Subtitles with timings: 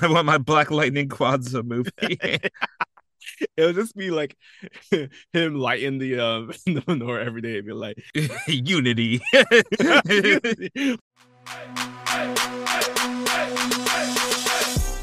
[0.00, 1.90] I want my Black Lightning Kwanzaa movie.
[3.56, 4.36] It'll just be like
[5.32, 7.96] him lighting the um the menorah every day and be like
[8.48, 9.20] Unity.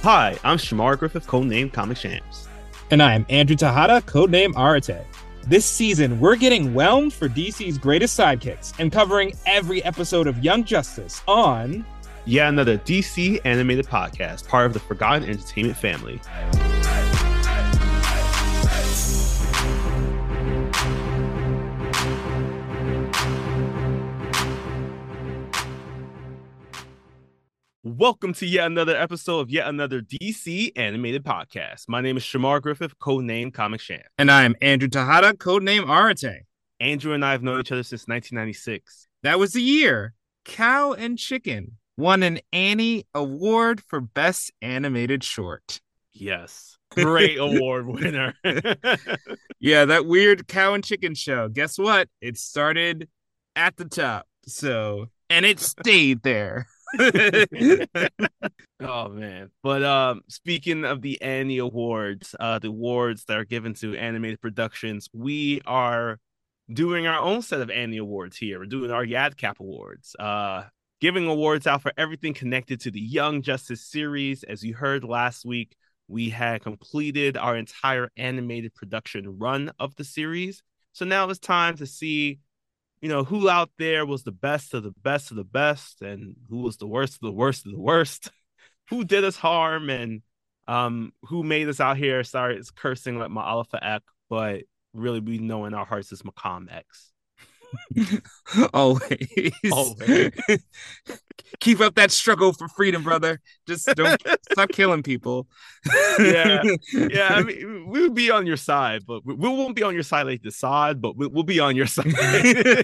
[0.02, 2.48] Hi, I'm Chamar Griffith, codename Comic Shams.
[2.92, 5.06] And I'm Andrew Tejada, codename Arate.
[5.48, 10.64] This season, we're getting whelmed for DC's greatest sidekicks and covering every episode of Young
[10.64, 11.86] Justice on
[12.26, 16.22] Yet another DC animated podcast, part of the Forgotten Entertainment family.
[27.84, 31.90] Welcome to yet another episode of yet another DC animated podcast.
[31.90, 34.00] My name is Chamar Griffith, codename Comic Sham.
[34.18, 36.44] and I'm Andrew Tejada, codename Arate.
[36.80, 39.10] Andrew and I have known each other since 1996.
[39.24, 40.14] That was the year
[40.46, 45.82] Cow and Chicken won an Annie Award for Best Animated Short.
[46.14, 46.78] Yes.
[46.92, 48.36] Great award winner.
[49.64, 51.48] Yeah, that weird cow and chicken show.
[51.48, 52.10] Guess what?
[52.20, 53.08] It started
[53.56, 54.28] at the top.
[54.46, 56.68] So, and it stayed there.
[58.82, 59.52] oh man.
[59.64, 64.42] But um speaking of the Annie Awards, uh the awards that are given to animated
[64.42, 66.20] productions, we are
[66.70, 68.60] doing our own set of Annie Awards here.
[68.60, 70.14] We're doing our YADCAP Awards.
[70.20, 70.64] Uh
[71.04, 74.44] giving awards out for everything connected to the Young Justice series.
[74.44, 75.76] As you heard last week,
[76.08, 80.64] we had completed our entire animated production run of the series.
[80.94, 82.40] So now it's time to see,
[83.02, 86.38] you know, who out there was the best of the best of the best and
[86.50, 88.32] who was the worst of the worst of the worst,
[88.90, 90.22] who did us harm and
[90.70, 92.24] um who made us out here.
[92.24, 94.62] Sorry, it's cursing like my Alpha Ek, but
[94.94, 97.13] really we know in our hearts is Malcolm X.
[98.74, 99.52] Always.
[99.72, 100.32] Always.
[101.60, 103.40] Keep up that struggle for freedom, brother.
[103.68, 104.22] Just don't
[104.52, 105.48] stop killing people.
[106.20, 106.64] Yeah.
[106.94, 109.94] Yeah, I mean, we would be on your side, but we, we won't be on
[109.94, 112.14] your side like the side, but we, we'll be on your side.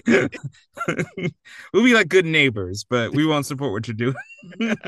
[0.06, 4.86] we'll be like good neighbors, but we won't support what you're doing.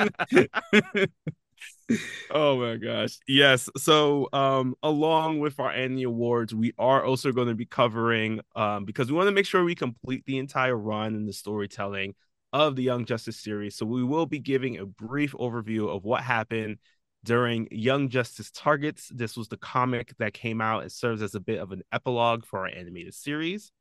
[2.30, 3.18] Oh my gosh.
[3.26, 3.68] Yes.
[3.76, 8.84] So um along with our annual awards, we are also going to be covering um
[8.84, 12.14] because we want to make sure we complete the entire run and the storytelling
[12.52, 13.76] of the Young Justice series.
[13.76, 16.78] So we will be giving a brief overview of what happened
[17.24, 19.10] during Young Justice Targets.
[19.14, 20.84] This was the comic that came out.
[20.84, 23.72] It serves as a bit of an epilogue for our animated series.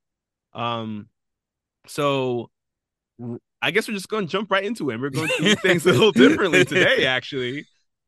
[0.53, 1.07] Um
[1.87, 2.49] so
[3.61, 4.93] I guess we're just going to jump right into it.
[4.93, 7.65] And We're going to do things a little differently today actually.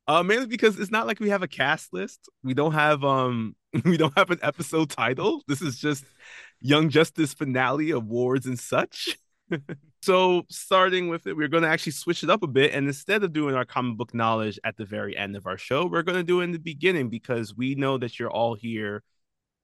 [0.07, 2.29] Uh, mainly because it's not like we have a cast list.
[2.43, 3.55] We don't have um
[3.85, 5.41] we don't have an episode title.
[5.47, 6.03] This is just
[6.59, 9.17] Young Justice finale awards and such.
[10.01, 13.23] so starting with it, we're going to actually switch it up a bit, and instead
[13.23, 16.17] of doing our comic book knowledge at the very end of our show, we're going
[16.17, 19.03] to do it in the beginning because we know that you're all here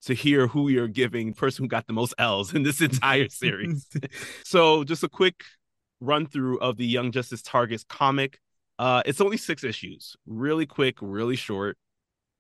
[0.01, 3.85] to hear who you're giving person who got the most L's in this entire series.
[4.45, 5.44] so just a quick
[6.00, 8.39] run through of the Young Justice Targets comic.
[8.79, 11.78] Uh, it's only six issues, really quick, really short.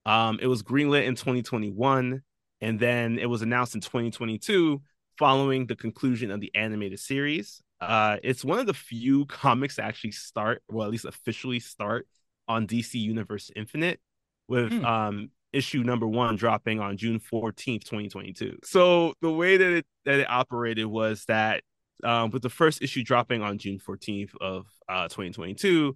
[0.05, 2.23] Um, it was greenlit in 2021,
[2.61, 4.81] and then it was announced in 2022
[5.17, 7.61] following the conclusion of the animated series.
[7.81, 12.07] Uh, it's one of the few comics to actually start, well, at least officially start
[12.47, 13.99] on DC Universe Infinite,
[14.47, 14.85] with Hmm.
[14.85, 18.59] um issue number one dropping on June 14th, 2022.
[18.63, 21.63] So the way that it that it operated was that
[22.03, 25.95] um, with the first issue dropping on June 14th of uh, 2022,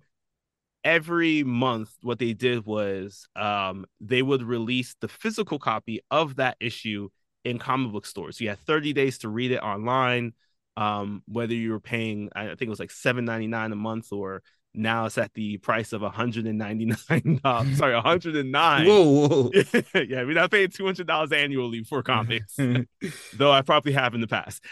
[0.84, 6.58] every month what they did was um, they would release the physical copy of that
[6.60, 7.10] issue
[7.44, 8.38] in comic book stores.
[8.38, 10.34] So you had 30 days to read it online.
[10.76, 14.42] Um, whether you were paying, I think it was like $7.99 a month, or
[14.76, 17.76] now it's at the price of $199.
[17.78, 19.52] Sorry, 109 Whoa, whoa.
[19.96, 22.58] yeah, we're not paying two hundred dollars annually for comics,
[23.34, 24.64] though I probably have in the past.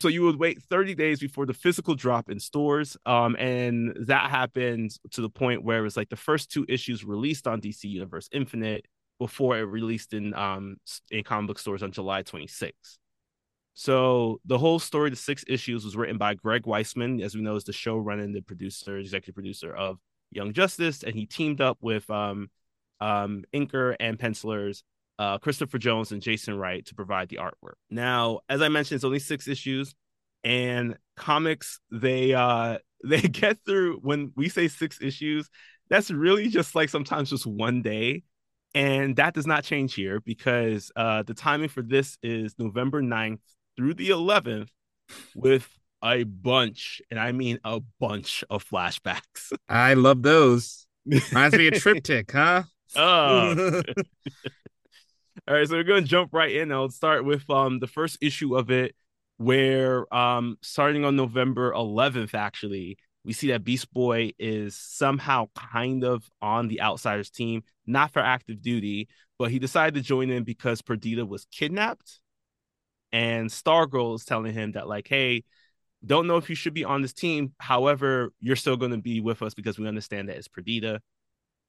[0.00, 4.30] So you would wait thirty days before the physical drop in stores, um, and that
[4.30, 7.84] happened to the point where it was like the first two issues released on DC
[7.84, 8.86] Universe Infinite
[9.18, 10.76] before it released in um
[11.10, 12.98] in comic book stores on July twenty sixth.
[13.74, 17.56] So the whole story, the six issues, was written by Greg Weisman, as we know,
[17.56, 19.98] is the showrunner and the producer, executive producer of
[20.30, 22.50] Young Justice, and he teamed up with um,
[23.00, 24.84] um, inker and pencilers
[25.18, 27.74] uh, Christopher Jones and Jason Wright to provide the artwork.
[27.90, 29.94] Now, as I mentioned, it's only six issues,
[30.44, 35.48] and comics they uh, they get through when we say six issues.
[35.88, 38.24] That's really just like sometimes just one day.
[38.74, 43.40] And that does not change here because uh, the timing for this is November 9th
[43.76, 44.68] through the 11th
[45.34, 45.68] with
[46.02, 49.52] a bunch, and I mean a bunch of flashbacks.
[49.68, 50.86] I love those.
[51.06, 52.64] Reminds me of Triptych, huh?
[52.96, 53.82] Oh.
[55.48, 56.70] All right, so we're gonna jump right in.
[56.70, 58.94] I'll start with um the first issue of it,
[59.38, 66.04] where um starting on November 11th, actually, we see that Beast Boy is somehow kind
[66.04, 69.08] of on the Outsiders team, not for active duty,
[69.38, 72.20] but he decided to join in because Perdita was kidnapped,
[73.12, 75.44] and Stargirl is telling him that like, hey,
[76.04, 77.52] don't know if you should be on this team.
[77.58, 81.00] However, you're still going to be with us because we understand that it's Perdita.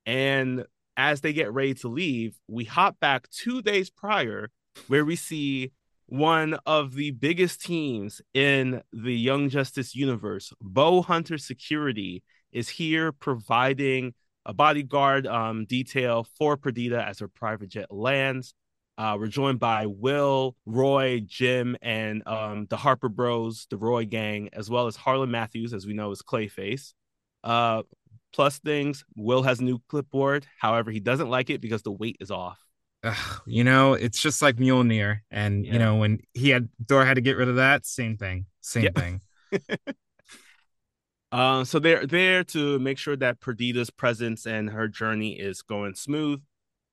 [0.06, 0.66] And
[0.98, 4.50] as they get ready to leave, we hop back two days prior
[4.88, 5.72] where we see
[6.08, 13.12] one of the biggest teams in the Young Justice universe, Bow Hunter Security, is here
[13.12, 14.14] providing
[14.46, 18.54] a bodyguard um, detail for Perdita as her private jet lands.
[18.98, 24.50] Uh, we're joined by Will, Roy, Jim, and um, the Harper Bros, the Roy Gang,
[24.54, 26.94] as well as Harlan Matthews, as we know is Clayface.
[27.44, 27.84] Uh,
[28.34, 30.46] plus things, Will has a new clipboard.
[30.60, 32.60] However, he doesn't like it because the weight is off.
[33.04, 35.74] Ugh, you know, it's just like Mjolnir, and Yeah.
[35.74, 38.84] you know when he had Thor had to get rid of that, same thing, same
[38.86, 38.92] Yeah.
[38.92, 39.22] thing.
[41.32, 45.96] Uh, so they're there to make sure that Perdita's presence and her journey is going
[45.96, 46.44] smooth.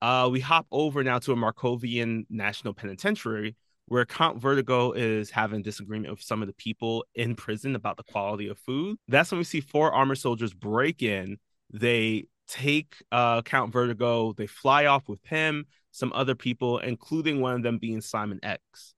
[0.02, 3.56] Uh, we hop over now to a Markovian National Penitentiary
[3.87, 8.05] where Count Vertigo is having disagreement with some of the people in prison about the
[8.05, 8.97] quality of food.
[9.08, 11.38] That's when we see four armored soldiers break in.
[11.73, 17.55] They take uh, Count Vertigo, they fly off with him, some other people, including one
[17.55, 18.94] of them being Simon Ecks.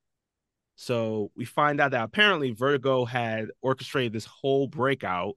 [0.77, 5.37] So we find out that apparently Vertigo had orchestrated this whole breakout.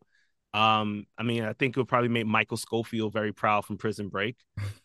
[0.56, 4.08] Um, I mean, I think it would probably make Michael Schofield very proud from Prison
[4.08, 4.38] Break,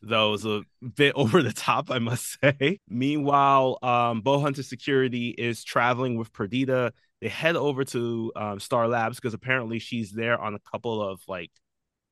[0.02, 0.62] though it was a
[0.96, 2.80] bit over the top, I must say.
[2.88, 6.92] Meanwhile, um, Bow Hunter Security is traveling with Perdita.
[7.20, 11.20] They head over to um, Star Labs because apparently she's there on a couple of
[11.28, 11.52] like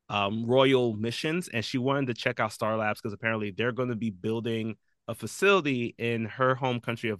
[0.09, 3.89] um, royal missions, and she wanted to check out Star Labs because apparently they're going
[3.89, 4.77] to be building
[5.09, 7.19] a facility in her home country of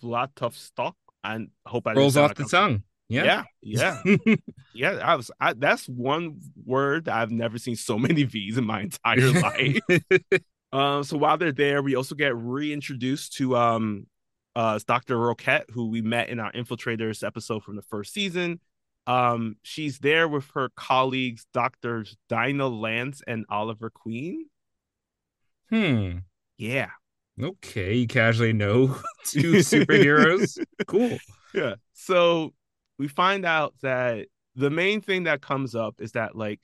[0.00, 0.96] Vladivostok.
[1.22, 2.84] I hope I Rolls off the tongue.
[3.08, 3.44] Yeah.
[3.62, 4.36] Yeah, yeah,
[4.74, 4.90] yeah.
[5.02, 5.30] I was.
[5.40, 9.78] I, that's one word that I've never seen so many V's in my entire life.
[10.70, 14.06] Um, so while they're there, we also get reintroduced to um
[14.54, 15.16] uh Dr.
[15.16, 18.60] Roquette, who we met in our infiltrators episode from the first season.
[19.06, 24.44] Um, she's there with her colleagues, Doctors Dinah Lance and Oliver Queen.
[25.70, 26.18] hmm.
[26.58, 26.90] Yeah.
[27.40, 28.88] Okay, you casually know
[29.24, 30.62] two superheroes.
[30.86, 31.16] cool.
[31.54, 31.76] Yeah.
[31.94, 32.52] So
[32.98, 36.60] we find out that the main thing that comes up is that like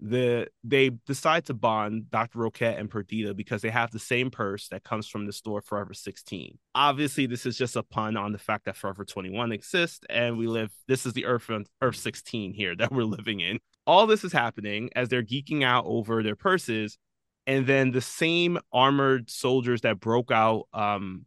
[0.00, 2.38] the they decide to bond Dr.
[2.40, 5.94] Roquette and Perdita because they have the same purse that comes from the store Forever
[5.94, 6.58] 16.
[6.74, 10.46] Obviously, this is just a pun on the fact that Forever 21 exists and we
[10.46, 11.48] live this is the Earth
[11.80, 13.58] Earth 16 here that we're living in.
[13.86, 16.98] All this is happening as they're geeking out over their purses
[17.46, 21.24] and then the same armored soldiers that broke out um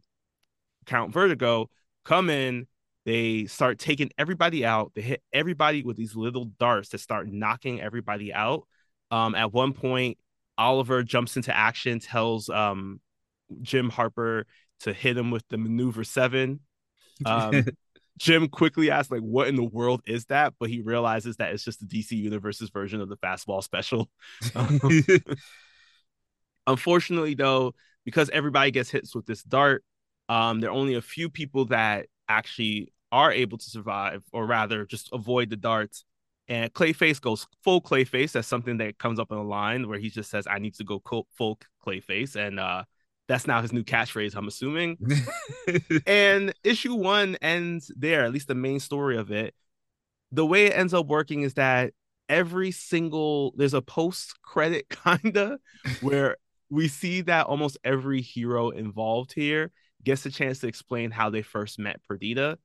[0.86, 1.70] Count Vertigo
[2.04, 2.66] come in
[3.08, 4.92] they start taking everybody out.
[4.94, 8.66] They hit everybody with these little darts that start knocking everybody out.
[9.10, 10.18] Um, at one point,
[10.58, 13.00] Oliver jumps into action, tells um,
[13.62, 14.46] Jim Harper
[14.80, 16.60] to hit him with the maneuver seven.
[17.24, 17.64] Um,
[18.18, 20.52] Jim quickly asks, like, what in the world is that?
[20.60, 24.10] But he realizes that it's just the DC Universe's version of the fastball special.
[26.66, 27.74] Unfortunately, though,
[28.04, 29.82] because everybody gets hits with this dart,
[30.28, 34.84] um, there are only a few people that actually are able to survive, or rather,
[34.84, 36.04] just avoid the darts.
[36.48, 38.32] And Clayface goes full Clayface.
[38.32, 40.84] That's something that comes up in a line where he just says, "I need to
[40.84, 41.02] go
[41.36, 42.84] full Clayface," and uh,
[43.28, 44.34] that's now his new catchphrase.
[44.34, 44.98] I'm assuming.
[46.06, 49.54] and issue one ends there, at least the main story of it.
[50.32, 51.92] The way it ends up working is that
[52.28, 55.58] every single there's a post credit kinda
[56.00, 56.36] where
[56.70, 59.70] we see that almost every hero involved here
[60.04, 62.58] gets a chance to explain how they first met Perdita.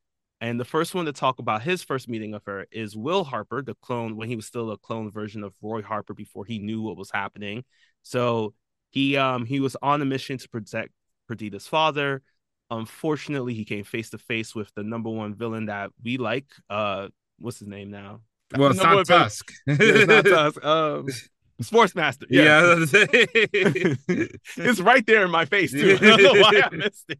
[0.43, 3.61] And the first one to talk about his first meeting of her is Will Harper,
[3.61, 6.81] the clone when he was still a clone version of Roy Harper before he knew
[6.81, 7.63] what was happening.
[8.01, 8.53] So
[8.89, 10.91] he um he was on a mission to protect
[11.29, 12.23] Perdita's father.
[12.69, 16.47] Unfortunately, he came face to face with the number one villain that we like.
[16.69, 17.07] Uh,
[17.39, 18.19] what's his name now?
[18.57, 19.49] well, it's not Tusk.
[19.65, 20.65] Yeah, it's not Tusk.
[20.65, 21.07] Um,
[21.61, 22.25] Sportsmaster.
[22.29, 22.75] Yeah.
[24.57, 25.97] it's right there in my face too.
[26.01, 27.19] I don't know why I missed it.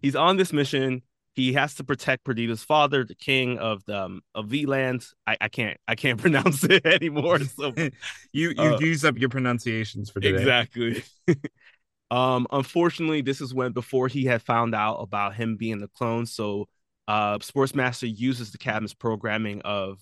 [0.00, 1.02] He's on this mission.
[1.40, 5.14] He has to protect Perdita's father, the king of the um, of V lands.
[5.26, 7.40] I, I can't I can't pronounce it anymore.
[7.40, 7.74] So
[8.32, 10.52] you you Uh, use up your pronunciations for today.
[10.64, 11.02] exactly.
[12.10, 16.26] um, unfortunately, this is when before he had found out about him being the clone.
[16.26, 16.68] So,
[17.08, 20.00] uh, Sportsmaster uses the Cadmus programming of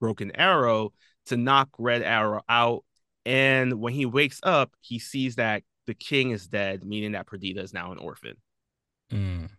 [0.00, 0.92] Broken Arrow
[1.26, 2.84] to knock Red Arrow out
[3.24, 7.60] And when he wakes up, he sees that the king is dead, meaning that Perdita
[7.62, 8.36] is now an orphan.
[9.10, 9.57] Mm.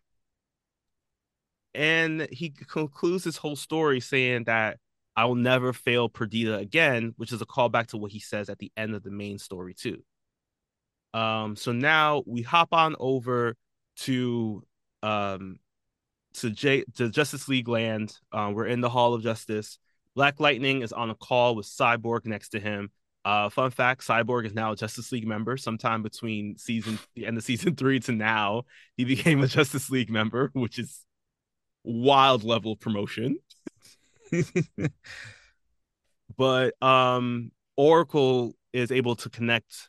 [1.74, 4.78] And he concludes his whole story saying that
[5.16, 8.60] I will never fail Perdita again, which is a callback to what he says at
[8.60, 10.02] the end of the main story, too.
[11.14, 13.56] Um, so now we hop on over
[13.98, 14.64] to
[15.04, 15.58] um
[16.36, 18.16] to J to Justice League land.
[18.32, 19.80] Uh, we're in the Hall of Justice.
[20.16, 22.92] Black Lightning is on a call with Cyborg next to him.
[23.26, 25.58] Uh, fun fact: Cyborg is now a Justice League member.
[25.58, 28.64] Sometime between season the end of season three to now,
[28.96, 31.06] he became a Justice League member, which is
[31.84, 33.38] wild level of promotion.
[36.38, 39.88] but um, Oracle is able to connect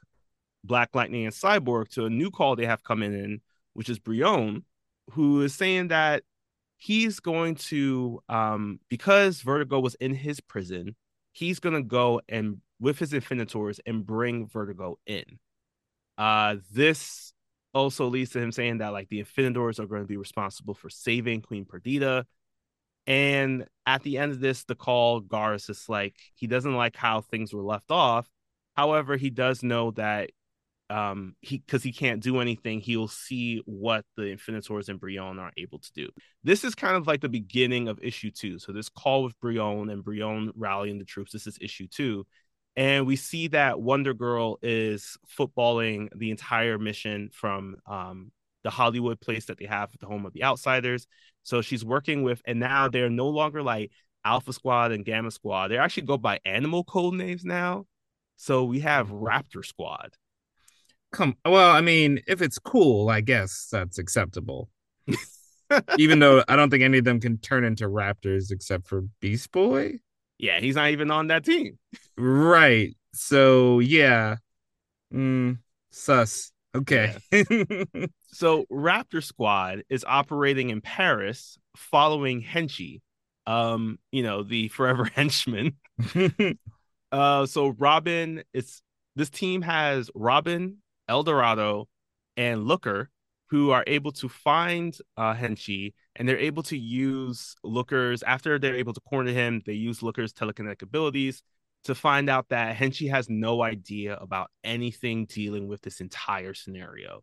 [0.64, 3.40] Black Lightning and Cyborg to a new call they have coming in,
[3.74, 4.64] which is Brion,
[5.10, 6.22] who is saying that
[6.76, 10.96] he's going to um because Vertigo was in his prison,
[11.32, 15.24] he's gonna go and with his Infinitors and bring Vertigo in.
[16.16, 17.32] Uh this
[17.74, 20.90] also leads to him saying that like the Infinitors are going to be responsible for
[20.90, 22.26] saving Queen Perdita.
[23.06, 27.20] And at the end of this, the call, Gar is like he doesn't like how
[27.20, 28.28] things were left off.
[28.76, 30.30] However, he does know that
[30.90, 35.52] um he because he can't do anything he'll see what the infinitors and brion are
[35.56, 36.08] able to do
[36.42, 39.88] this is kind of like the beginning of issue two so this call with brion
[39.88, 42.26] and brion rallying the troops this is issue two
[42.76, 48.30] and we see that wonder girl is footballing the entire mission from um
[48.62, 51.06] the hollywood place that they have the home of the outsiders
[51.42, 53.90] so she's working with and now they're no longer like
[54.24, 57.86] alpha squad and gamma squad they actually go by animal code names now
[58.36, 60.16] so we have raptor squad
[61.12, 64.68] Come, well, I mean, if it's cool, I guess that's acceptable.
[65.98, 69.50] even though I don't think any of them can turn into raptors except for Beast
[69.50, 69.98] Boy.
[70.40, 71.78] Yeah, he's not even on that team.
[72.16, 72.96] Right.
[73.12, 74.36] So yeah.
[75.12, 75.58] Mm,
[75.90, 76.52] sus.
[76.74, 77.16] Okay.
[77.30, 78.06] Yeah.
[78.32, 83.00] so Raptor Squad is operating in Paris following Henchy.
[83.46, 85.76] Um, you know, the forever henchman.
[87.12, 88.80] uh so Robin is
[89.16, 90.78] this team has Robin,
[91.08, 91.88] El Dorado,
[92.36, 93.10] and Looker,
[93.50, 98.76] who are able to find uh, Henchy, and they're able to use Looker's after they're
[98.76, 99.62] able to corner him.
[99.64, 101.42] They use Looker's telekinetic abilities
[101.84, 107.22] to find out that Henchy has no idea about anything dealing with this entire scenario.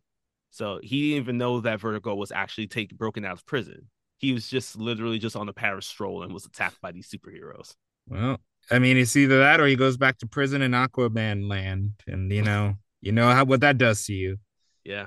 [0.50, 3.88] So he didn't even know that Vertigo was actually taken broken out of prison.
[4.16, 7.76] He was just literally just on a Paris stroll and was attacked by these superheroes.
[8.08, 8.38] Well,
[8.68, 12.32] I mean, it's either that or he goes back to prison in Aquaman land, and
[12.32, 14.38] you know, you know how what that does to you.
[14.82, 15.06] Yeah,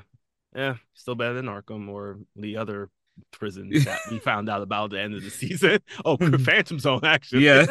[0.55, 2.89] yeah, still better than Arkham or the other
[3.31, 5.79] prison that we found out about at the end of the season.
[6.05, 7.45] Oh, Phantom Zone, actually.
[7.45, 7.65] Yeah.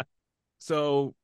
[0.58, 1.14] so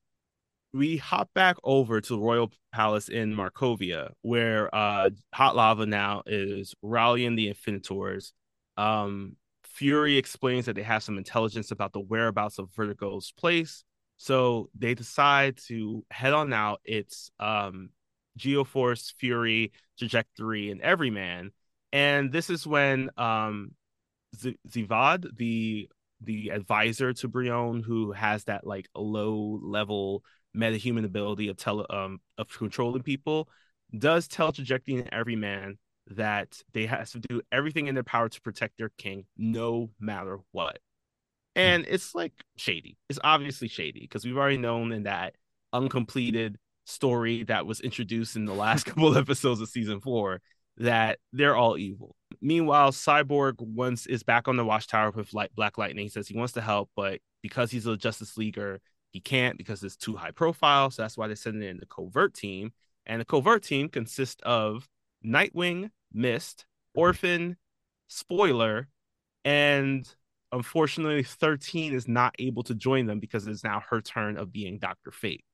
[0.72, 6.22] we hop back over to the Royal Palace in Markovia, where uh Hot Lava now
[6.26, 8.32] is rallying the Infinitors.
[8.76, 13.84] Um, Fury explains that they have some intelligence about the whereabouts of Vertigo's place.
[14.16, 16.80] So they decide to head on out.
[16.84, 17.90] It's um
[18.38, 21.52] Geoforce, Fury, Trajectory, and Everyman.
[21.92, 23.72] And this is when um
[24.36, 25.88] Z- Zviad, the
[26.20, 30.24] the advisor to Brion, who has that like low level
[30.56, 33.48] metahuman ability of tele um of controlling people,
[33.96, 38.40] does tell Trajectory and Everyman that they have to do everything in their power to
[38.40, 40.78] protect their king, no matter what.
[41.54, 42.96] And it's like shady.
[43.08, 45.34] It's obviously shady because we've already known in that
[45.72, 50.40] uncompleted story that was introduced in the last couple of episodes of season four
[50.78, 52.16] that they're all evil.
[52.40, 56.04] Meanwhile, Cyborg once is back on the watchtower with Light Black Lightning.
[56.04, 59.82] He says he wants to help, but because he's a Justice Leaguer, he can't because
[59.82, 60.90] it's too high profile.
[60.90, 62.72] So that's why they send in the covert team.
[63.06, 64.88] And the covert team consists of
[65.24, 67.56] Nightwing, Mist, Orphan,
[68.08, 68.88] Spoiler,
[69.44, 70.08] and
[70.52, 74.78] unfortunately 13 is not able to join them because it's now her turn of being
[74.78, 75.10] Dr.
[75.10, 75.44] Fate.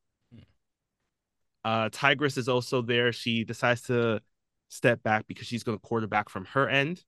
[1.65, 3.13] Uh, Tigress is also there.
[3.13, 4.21] She decides to
[4.69, 7.05] step back because she's going to quarterback from her end.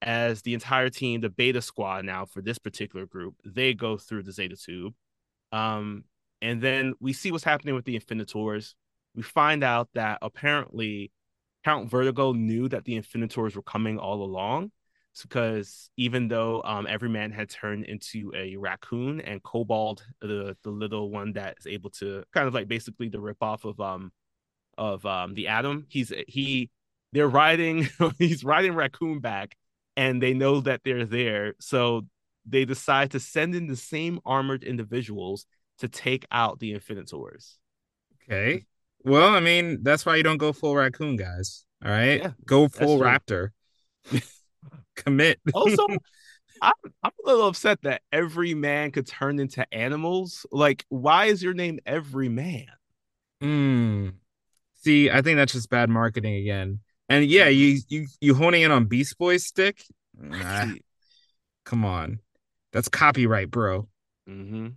[0.00, 4.24] As the entire team, the Beta Squad now for this particular group, they go through
[4.24, 4.94] the Zeta Tube.
[5.52, 6.04] Um,
[6.40, 8.74] and then we see what's happening with the Infinitors.
[9.14, 11.12] We find out that apparently
[11.64, 14.72] Count Vertigo knew that the Infinitors were coming all along.
[15.20, 21.10] Because even though um, Everyman had turned into a raccoon and Cobalt, the the little
[21.10, 24.10] one that is able to kind of like basically the ripoff of um
[24.78, 26.70] of um the Atom, he's he
[27.12, 27.88] they're riding
[28.18, 29.56] he's riding raccoon back
[29.96, 32.02] and they know that they're there so
[32.46, 35.46] they decide to send in the same armored individuals
[35.78, 37.58] to take out the infinitors
[38.28, 38.64] Okay.
[39.04, 41.64] Well, I mean, that's why you don't go full raccoon, guys.
[41.84, 42.20] All right.
[42.20, 43.50] Yeah, go full raptor.
[44.96, 45.40] Commit.
[45.52, 45.86] Also,
[46.62, 50.46] I'm, I'm a little upset that every man could turn into animals.
[50.52, 52.66] Like, why is your name Every Man?
[53.40, 54.08] Hmm.
[54.74, 56.80] See, I think that's just bad marketing again.
[57.08, 59.82] And yeah, you you you honing in on Beast Boy's stick?
[60.18, 60.66] Nah,
[61.64, 62.20] come on.
[62.72, 63.88] That's copyright, bro.
[64.28, 64.68] Mm-hmm.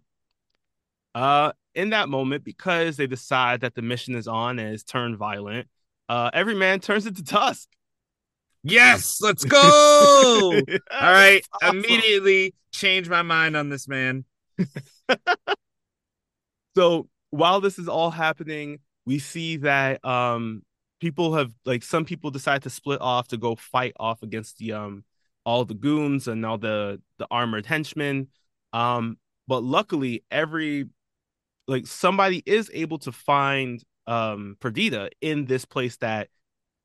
[1.14, 5.18] Uh, in that moment, because they decide that the mission is on and is turned
[5.18, 5.68] violent,
[6.10, 7.70] uh, every man turns into Tusk.
[8.64, 9.60] Yes, let's go.
[10.92, 11.78] All right, Awesome.
[11.78, 14.26] immediately change my mind on this man.
[16.76, 20.62] So while this is all happening, we see that um
[21.06, 24.74] people have like some people decide to split off to go fight off against the
[24.74, 25.04] um
[25.46, 28.28] all the goons and all the the armored henchmen.
[28.74, 30.90] Um, but luckily every
[31.68, 36.30] like somebody is able to find um Perdita in this place that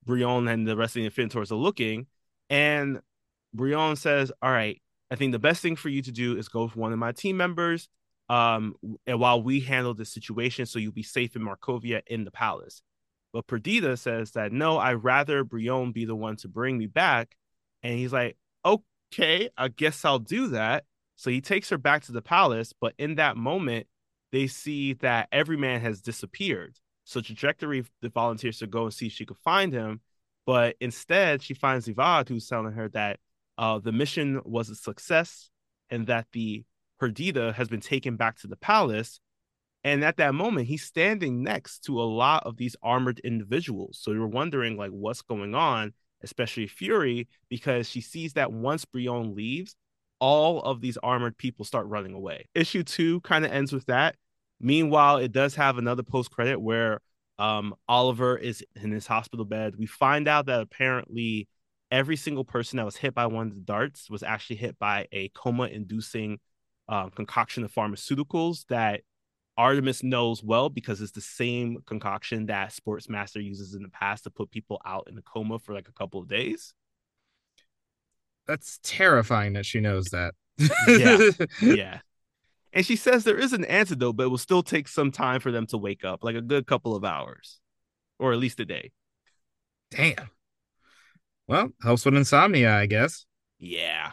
[0.05, 2.07] Brion and the rest of the Infinitors are looking.
[2.51, 3.01] And
[3.55, 6.65] Brion says, All right, I think the best thing for you to do is go
[6.65, 7.89] with one of my team members
[8.31, 8.77] um,
[9.09, 12.81] and while we handle the situation, so you'll be safe in Markovia in the palace.
[13.33, 17.37] But Perdita says that no, I'd rather Brion be the one to bring me back.
[17.83, 20.85] And he's like, okay, I guess I'll do that.
[21.17, 22.73] So he takes her back to the palace.
[22.79, 23.87] But in that moment,
[24.33, 26.77] they see that every man has disappeared.
[27.05, 30.01] So Trajectory volunteers to go and see if she could find him.
[30.47, 33.19] But instead, she finds Ivad, who's telling her that
[33.59, 35.51] uh, the mission was a success
[35.91, 36.65] and that the
[36.99, 39.21] Perdita has been taken back to the palace.
[39.83, 43.99] And at that moment, he's standing next to a lot of these armored individuals.
[44.01, 49.35] So you're wondering, like, what's going on, especially Fury, because she sees that once Brion
[49.35, 49.75] leaves,
[50.19, 52.47] all of these armored people start running away.
[52.55, 54.17] Issue two kind of ends with that.
[54.61, 57.01] Meanwhile, it does have another post credit where
[57.39, 59.77] um, Oliver is in his hospital bed.
[59.79, 61.49] We find out that apparently
[61.91, 65.09] every single person that was hit by one of the darts was actually hit by
[65.11, 66.39] a coma inducing
[66.89, 69.01] um, concoction of pharmaceuticals that
[69.61, 74.31] Artemis knows well because it's the same concoction that Sportsmaster uses in the past to
[74.31, 76.73] put people out in a coma for like a couple of days.
[78.47, 80.33] That's terrifying that she knows that.
[80.89, 81.19] Yeah.
[81.63, 81.99] yeah.
[82.73, 85.53] And she says there is an antidote, but it will still take some time for
[85.53, 87.61] them to wake up, like a good couple of hours,
[88.19, 88.93] or at least a day.
[89.91, 90.31] Damn.
[91.47, 93.27] Well, helps with insomnia, I guess.
[93.59, 94.13] Yeah.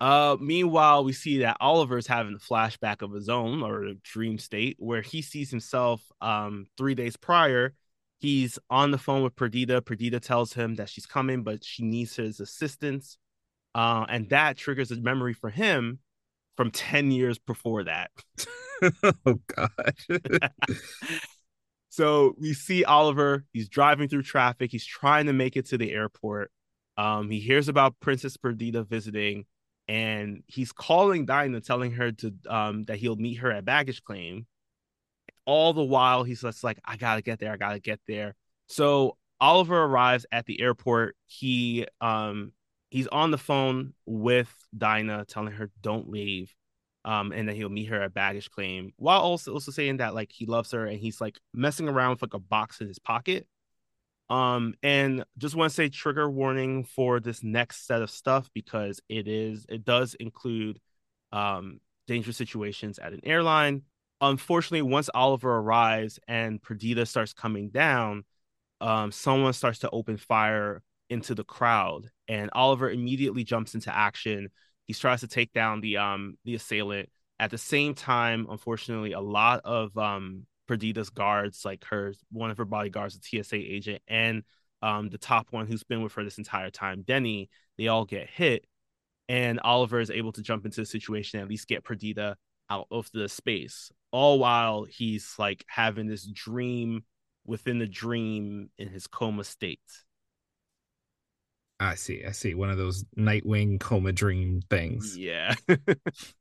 [0.00, 4.38] Uh, meanwhile, we see that Oliver's having a flashback of his own or a dream
[4.38, 7.74] state where he sees himself um three days prior.
[8.18, 9.82] He's on the phone with Perdita.
[9.82, 13.18] Perdita tells him that she's coming, but she needs his assistance.
[13.74, 16.00] Uh, and that triggers a memory for him
[16.56, 18.10] from 10 years before that.
[19.26, 19.94] oh god.
[21.88, 25.92] so we see Oliver, he's driving through traffic, he's trying to make it to the
[25.92, 26.50] airport.
[26.98, 29.46] Um, he hears about Princess Perdita visiting
[29.90, 34.46] and he's calling Dinah, telling her to um that he'll meet her at baggage claim.
[35.46, 38.36] All the while, he's just like, I gotta get there, I gotta get there.
[38.68, 41.16] So Oliver arrives at the airport.
[41.26, 42.52] He um
[42.90, 46.54] he's on the phone with Dinah, telling her don't leave.
[47.04, 50.30] Um, and then he'll meet her at baggage claim while also also saying that like
[50.30, 53.48] he loves her and he's like messing around with like a box in his pocket
[54.30, 59.00] um, and just want to say trigger warning for this next set of stuff because
[59.08, 60.80] it is it does include
[61.32, 63.82] um dangerous situations at an airline.
[64.20, 68.24] Unfortunately, once Oliver arrives and Perdita starts coming down,
[68.80, 74.48] um, someone starts to open fire into the crowd, and Oliver immediately jumps into action.
[74.86, 77.08] He tries to take down the um the assailant.
[77.40, 82.58] At the same time, unfortunately, a lot of um Perdita's guards, like her one of
[82.58, 84.44] her bodyguards, a TSA agent, and
[84.82, 88.30] um, the top one who's been with her this entire time, Denny, they all get
[88.30, 88.64] hit.
[89.28, 92.36] And Oliver is able to jump into the situation and at least get Perdita
[92.70, 97.02] out of the space, all while he's like having this dream
[97.44, 99.80] within the dream in his coma state.
[101.80, 102.24] I see.
[102.24, 102.54] I see.
[102.54, 105.18] One of those Nightwing coma dream things.
[105.18, 105.56] Yeah.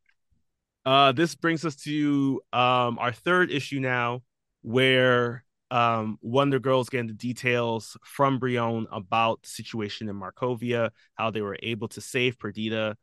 [0.89, 4.23] Uh, this brings us to um, our third issue now,
[4.63, 11.30] where um, Wonder Girl's getting the details from Brion about the situation in Markovia, how
[11.30, 12.97] they were able to save Perdita,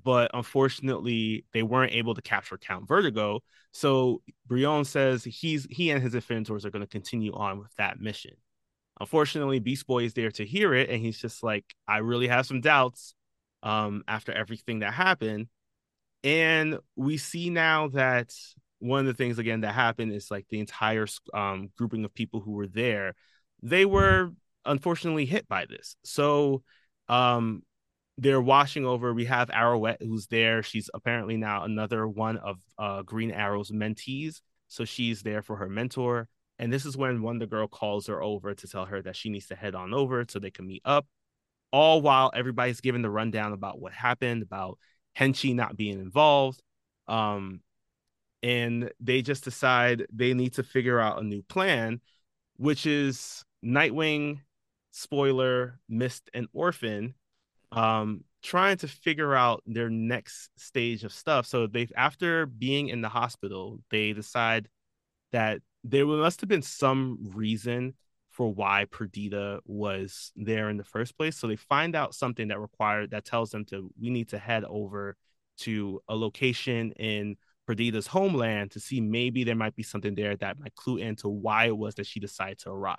[0.00, 3.40] but unfortunately they weren't able to capture Count Vertigo.
[3.72, 7.98] So Brion says he's he and his Infinitors are going to continue on with that
[7.98, 8.36] mission.
[9.00, 12.46] Unfortunately, Beast Boy is there to hear it, and he's just like, I really have
[12.46, 13.16] some doubts
[13.64, 15.48] um, after everything that happened.
[16.24, 18.32] And we see now that
[18.78, 22.40] one of the things again that happened is like the entire um, grouping of people
[22.40, 23.14] who were there,
[23.62, 24.32] they were
[24.64, 25.96] unfortunately hit by this.
[26.04, 26.62] So
[27.08, 27.62] um,
[28.18, 29.12] they're washing over.
[29.14, 30.62] We have Arrowette who's there.
[30.62, 34.40] She's apparently now another one of uh, Green Arrow's mentees.
[34.68, 36.28] So she's there for her mentor.
[36.58, 39.46] And this is when Wonder Girl calls her over to tell her that she needs
[39.48, 41.06] to head on over so they can meet up.
[41.72, 44.78] All while everybody's giving the rundown about what happened, about
[45.18, 46.62] Henchy not being involved.
[47.08, 47.60] Um,
[48.42, 52.00] and they just decide they need to figure out a new plan,
[52.56, 54.40] which is Nightwing,
[54.90, 57.14] Spoiler, Mist, and Orphan
[57.72, 61.46] um, trying to figure out their next stage of stuff.
[61.46, 64.68] So they after being in the hospital, they decide
[65.32, 67.94] that there must have been some reason
[68.32, 71.36] for why Perdita was there in the first place.
[71.36, 74.64] So they find out something that required that tells them to we need to head
[74.64, 75.16] over
[75.58, 80.58] to a location in Perdita's homeland to see maybe there might be something there that
[80.58, 82.96] might clue into why it was that she decided to arrive.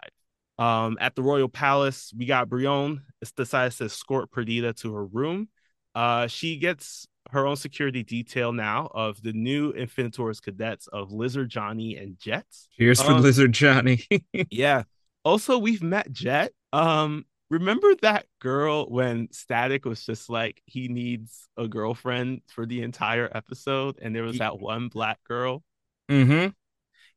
[0.59, 3.01] Um, at the royal palace, we got Brion
[3.35, 5.49] decides to escort Perdita to her room.
[5.95, 11.49] Uh, she gets her own security detail now of the new Infinitors cadets of Lizard
[11.49, 12.67] Johnny and Jets.
[12.77, 14.05] Here's um, for Lizard Johnny.
[14.51, 14.83] yeah.
[15.23, 16.51] Also, we've met Jet.
[16.71, 22.81] Um, remember that girl when Static was just like he needs a girlfriend for the
[22.81, 25.63] entire episode, and there was that one black girl.
[26.09, 26.49] Mm-hmm.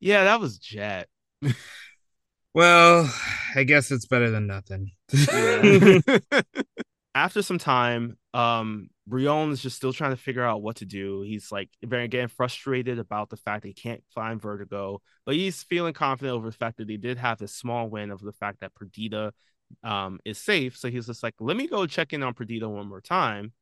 [0.00, 1.08] Yeah, that was Jet.
[2.54, 3.12] Well,
[3.54, 4.92] I guess it's better than nothing.
[7.16, 11.22] After some time, um, Brion is just still trying to figure out what to do.
[11.22, 15.62] He's like very again frustrated about the fact that he can't find Vertigo, but he's
[15.62, 18.60] feeling confident over the fact that he did have this small win of the fact
[18.60, 19.32] that Perdita
[19.82, 20.76] um, is safe.
[20.76, 23.54] So he's just like, let me go check in on Perdita one more time.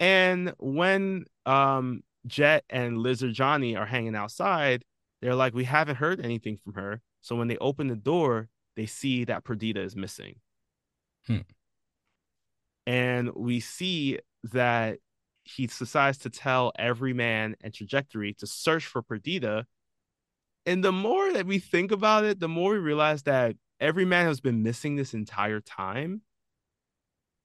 [0.00, 4.82] And when um, Jet and Lizard Johnny are hanging outside,
[5.20, 7.02] they're like, we haven't heard anything from her.
[7.20, 10.36] So when they open the door, they see that Perdita is missing.
[11.26, 11.40] Hmm.
[12.86, 14.18] And we see
[14.52, 14.98] that
[15.44, 19.66] he decides to tell every man and trajectory to search for Perdita.
[20.66, 24.26] And the more that we think about it, the more we realize that every man
[24.26, 26.22] has been missing this entire time.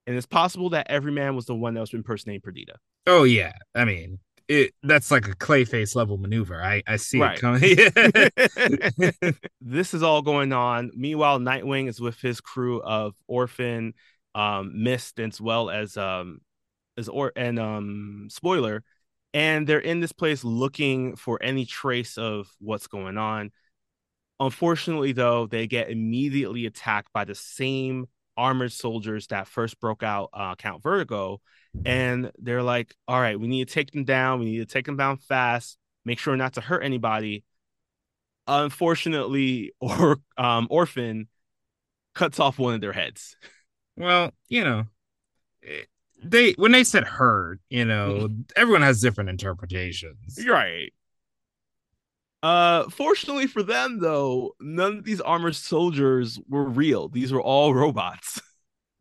[0.06, 2.76] And it's possible that every man was the one that was impersonating Perdita.
[3.08, 3.54] Oh yeah.
[3.76, 6.64] I mean, it that's like a clayface level maneuver.
[6.64, 7.38] I I see right.
[7.38, 9.34] it coming.
[9.62, 10.92] this is all going on.
[10.96, 13.94] Meanwhile, Nightwing is with his crew of Orphan,
[14.38, 16.40] um, Mist, as well as um
[16.96, 18.84] as or and um spoiler,
[19.34, 23.52] and they're in this place looking for any trace of what's going on.
[24.40, 28.06] Unfortunately, though, they get immediately attacked by the same
[28.38, 31.42] armored soldiers that first broke out uh, Count Vertigo,
[31.84, 34.40] and they're like, "All right, we need to take them down.
[34.40, 35.80] We need to take them down fast.
[36.06, 37.44] Make sure not to hurt anybody."
[38.46, 41.28] Unfortunately, or um, Orphan
[42.14, 43.36] cuts off one of their heads.
[43.98, 44.86] Well, you know,
[45.68, 45.82] eh,
[46.24, 50.40] they when they said hurt, you know, everyone has different interpretations.
[50.48, 50.94] Right.
[52.44, 57.10] Uh, fortunately for them, though, none of these armored soldiers were real.
[57.10, 58.40] These were all robots.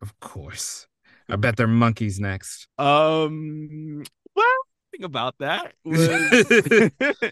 [0.01, 0.87] Of course.
[1.29, 2.67] I bet they're monkeys next.
[2.77, 4.03] Um,
[4.35, 4.45] well,
[4.91, 5.73] think about that.
[5.83, 6.07] Was...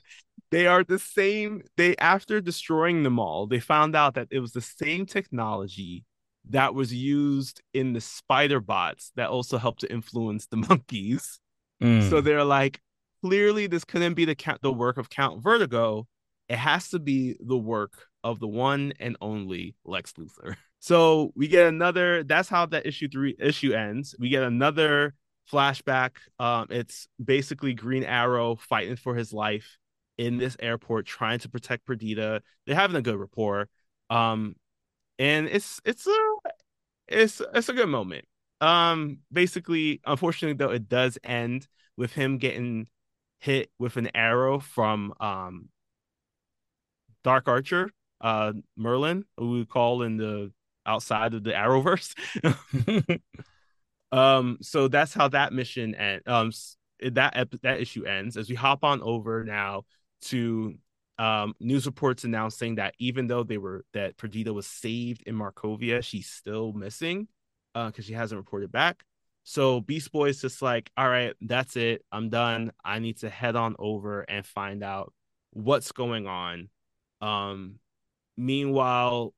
[0.51, 1.62] they are the same.
[1.78, 6.04] They after destroying them all, they found out that it was the same technology
[6.49, 11.39] that was used in the spider bots that also helped to influence the monkeys.
[11.81, 12.10] Mm.
[12.10, 12.81] So they're like,
[13.23, 16.08] clearly this couldn't be the count the work of Count Vertigo.
[16.47, 20.55] It has to be the work of the one and only Lex Luthor.
[20.81, 22.23] So we get another.
[22.23, 24.13] That's how that issue three issue ends.
[24.19, 25.15] We get another
[25.51, 26.12] flashback.
[26.38, 29.79] Um, it's basically Green Arrow fighting for his life
[30.19, 32.43] in this airport, trying to protect Perdita.
[32.67, 33.67] They're having a good rapport.
[34.12, 34.55] Um,
[35.17, 36.35] and it's it's a
[37.08, 38.26] it's it's a good moment.
[38.62, 42.88] Um, basically, unfortunately though, it does end with him getting
[43.39, 45.70] hit with an arrow from um
[47.24, 47.89] Dark Archer,
[48.22, 50.52] uh Merlyn, who we call in the
[50.86, 52.13] outside of the Arrowverse.
[54.12, 56.52] um, so that's how that mission and um
[57.02, 59.84] that ep- that issue ends as we hop on over now
[60.22, 60.76] to
[61.17, 66.04] um news reports announcing that even though they were that Perdita was saved in Markovia,
[66.04, 67.28] she's still missing
[67.73, 69.04] uh because she hasn't reported back.
[69.43, 72.04] So Beast Boy is just like, all right, that's it.
[72.12, 72.71] I'm done.
[72.84, 75.13] I need to head on over and find out
[75.51, 76.69] what's going on.
[77.21, 77.80] Um,
[78.36, 79.36] meanwhile,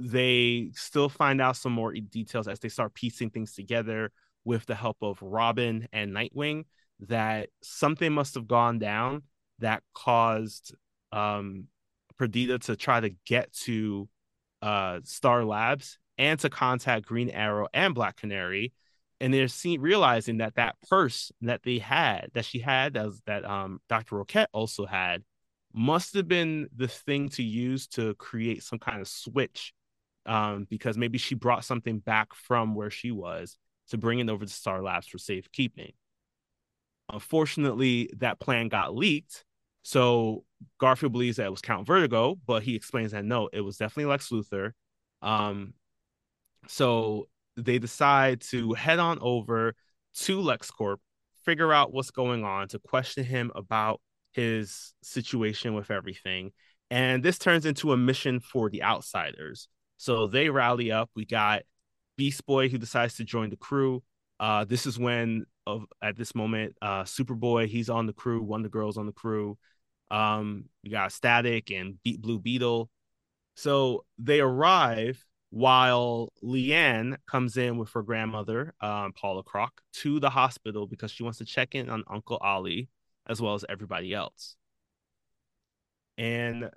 [0.00, 4.10] they still find out some more details as they start piecing things together
[4.44, 6.64] with the help of Robin and Nightwing
[7.00, 9.22] that something must have gone down
[9.60, 10.74] that caused
[11.14, 11.68] um
[12.18, 14.08] Perdita to try to get to
[14.62, 18.72] uh Star Labs and to contact Green Arrow and Black Canary.
[19.20, 23.22] And they're seeing realizing that that purse that they had, that she had, that was,
[23.26, 24.16] that um Dr.
[24.16, 25.22] Roquette also had,
[25.72, 29.72] must have been the thing to use to create some kind of switch.
[30.26, 33.58] Um, because maybe she brought something back from where she was
[33.90, 35.92] to bring it over to Star Labs for safekeeping.
[37.12, 39.44] Unfortunately, that plan got leaked.
[39.84, 40.44] So
[40.80, 44.10] Garfield believes that it was Count Vertigo, but he explains that no, it was definitely
[44.10, 44.72] Lex Luthor.
[45.20, 45.74] Um,
[46.68, 49.74] so they decide to head on over
[50.14, 50.96] to LexCorp,
[51.44, 54.00] figure out what's going on, to question him about
[54.32, 56.52] his situation with everything.
[56.90, 59.68] And this turns into a mission for the outsiders.
[59.98, 61.10] So they rally up.
[61.14, 61.62] We got
[62.16, 64.02] Beast Boy who decides to join the crew.
[64.40, 68.42] Uh, this is when, of at this moment, uh, Superboy he's on the crew.
[68.42, 69.58] One of the girls on the crew.
[70.14, 72.88] Um, you got Static and Blue Beetle.
[73.56, 80.30] So they arrive while Lian comes in with her grandmother, um, Paula Crock, to the
[80.30, 82.88] hospital because she wants to check in on Uncle Ollie
[83.26, 84.56] as well as everybody else.
[86.16, 86.70] And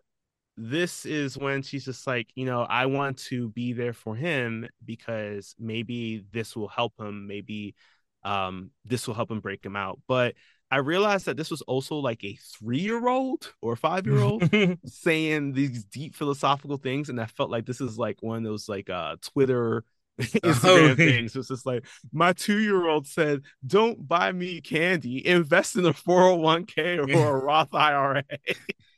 [0.56, 4.67] this is when she's just like, you know, I want to be there for him
[4.84, 7.28] because maybe this will help him.
[7.28, 7.76] Maybe
[8.23, 10.00] um, this will help him break him out.
[10.08, 10.34] But
[10.69, 14.49] I realized that this was also like a three year old or five year old
[14.86, 17.10] saying these deep philosophical things.
[17.10, 19.86] And I felt like this is like one of those like uh, Twitter
[20.21, 21.36] Instagram oh, things.
[21.36, 25.93] It's just like my two year old said, Don't buy me candy, invest in a
[25.93, 28.23] 401k or a Roth IRA.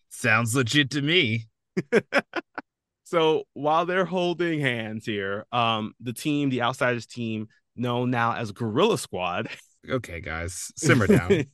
[0.10, 1.48] Sounds legit to me.
[3.04, 8.52] so while they're holding hands here, um, the team, the Outsiders team, known now as
[8.52, 9.50] Gorilla Squad.
[9.88, 11.46] Okay, guys, simmer down.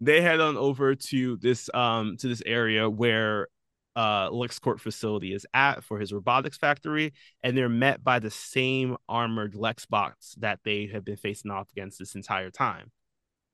[0.00, 3.48] they head on over to this um to this area where
[3.96, 8.96] uh LexCorp facility is at for his robotics factory, and they're met by the same
[9.08, 12.90] armored Lex bots that they have been facing off against this entire time.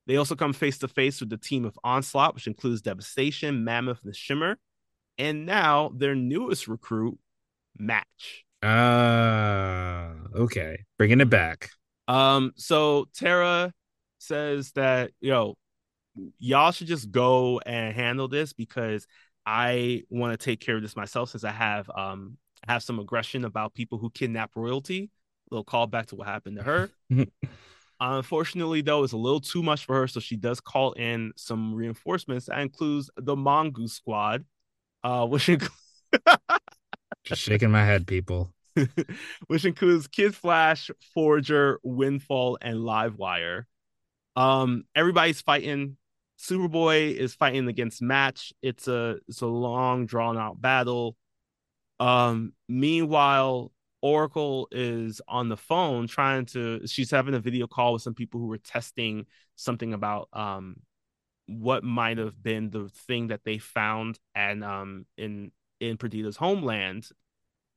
[0.07, 4.01] They also come face to face with the team of Onslaught, which includes Devastation, Mammoth,
[4.03, 4.57] and the Shimmer,
[5.19, 7.19] and now their newest recruit,
[7.79, 8.45] Match.
[8.63, 11.71] Ah, uh, okay, bringing it back.
[12.09, 13.73] Um, so Tara
[14.19, 15.57] says that yo,
[16.39, 19.07] y'all should just go and handle this because
[19.45, 23.45] I want to take care of this myself since I have um have some aggression
[23.45, 25.11] about people who kidnap royalty.
[25.51, 26.91] A little callback to what happened to her.
[28.01, 31.73] Unfortunately, though, it's a little too much for her, so she does call in some
[31.73, 32.47] reinforcements.
[32.47, 34.45] That includes the Mongoose Squad,
[35.05, 35.73] uh, which includes
[37.25, 38.53] just shaking my head, people.
[39.47, 43.65] which includes Kid Flash, Forager, Windfall, and Livewire.
[44.35, 45.97] Um, everybody's fighting.
[46.39, 48.53] Superboy is fighting against Match.
[48.63, 51.17] It's a it's a long drawn out battle.
[51.99, 56.87] Um, meanwhile, Oracle is on the phone trying to.
[56.87, 60.77] She's having a video call with some people who were testing something about um
[61.47, 67.09] what might have been the thing that they found and um in in Perdita's homeland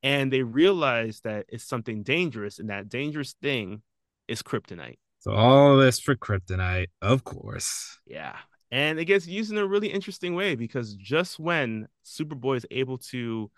[0.02, 3.82] and they realize that it's something dangerous, and that dangerous thing
[4.28, 4.98] is kryptonite.
[5.18, 7.98] So all this for kryptonite, of course.
[8.06, 8.36] Yeah.
[8.70, 12.98] And it gets used in a really interesting way because just when Superboy is able
[12.98, 13.50] to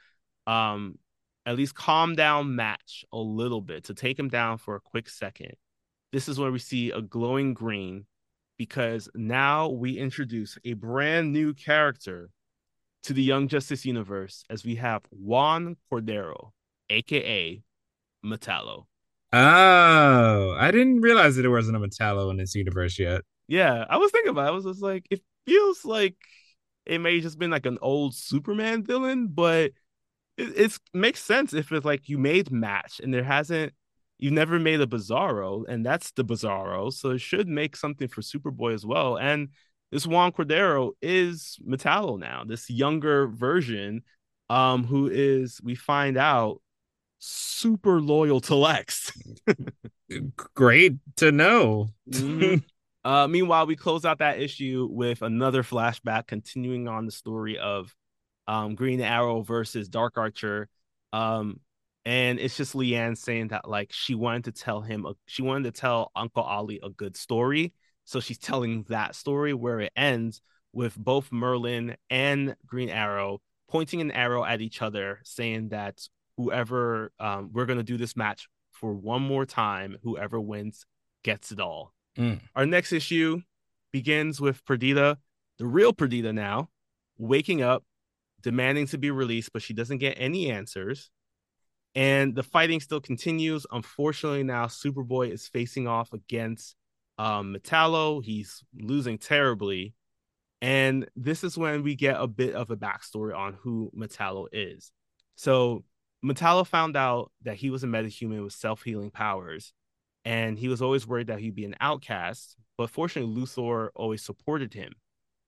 [0.47, 0.99] um
[1.47, 5.09] at least calm down Match a little bit to take him down for a quick
[5.09, 5.53] second,
[6.13, 8.07] this is where we see a glowing green
[8.59, 12.31] because now we introduce a brand new character
[13.05, 16.53] to the Young Justice universe as we have Juan Cordero,
[16.89, 17.63] aka
[18.25, 18.87] Metallo.
[19.33, 23.23] Oh, I didn't realize that there wasn't a Metallo in this universe yet.
[23.49, 24.49] Yeah, I was thinking about it.
[24.49, 26.17] I was just like, it feels like
[26.87, 29.73] it may just been like an old Superman villain, but
[30.37, 33.73] it it's, makes sense if it's like you made Match and there hasn't,
[34.19, 38.21] you've never made a Bizarro, and that's the Bizarro, so it should make something for
[38.21, 39.19] Superboy as well.
[39.19, 39.49] And
[39.93, 44.03] this Juan Cordero is Metallo now, this younger version,
[44.49, 46.63] um, who is we find out
[47.19, 49.13] super loyal to Lex.
[50.55, 51.89] Great to know.
[52.11, 52.57] mm-hmm.
[53.09, 57.95] uh, meanwhile, we close out that issue with another flashback, continuing on the story of
[58.49, 60.69] um, Green Arrow versus Dark Archer.
[61.13, 61.61] Um,
[62.05, 65.73] and it's just Lian saying that like she wanted to tell him, a, she wanted
[65.73, 70.41] to tell Uncle Ollie a good story, so she's telling that story where it ends
[70.73, 73.41] with both Merlyn and Green Arrow
[73.73, 78.15] pointing an arrow at each other, saying that whoever um, we're going to do this
[78.15, 80.85] match for one more time, whoever wins
[81.25, 81.95] gets it all.
[82.19, 82.41] Mm.
[82.55, 83.41] Our next issue
[83.91, 85.17] begins with Perdita,
[85.59, 86.69] the real Perdita now,
[87.17, 87.83] waking up,
[88.43, 91.11] demanding to be released, but she doesn't get any answers.
[91.95, 93.67] And the fighting still continues.
[93.71, 96.77] Unfortunately, now Superboy is facing off against
[97.23, 98.23] um, Metallo.
[98.23, 99.95] He's losing terribly.
[100.61, 104.91] And this is when we get a bit of a backstory on who Metallo is.
[105.37, 105.85] So,
[106.25, 109.73] Metallo found out that he was a metahuman with self healing powers.
[110.25, 112.57] And he was always worried that he'd be an outcast.
[112.77, 114.93] But fortunately, Luthor always supported him.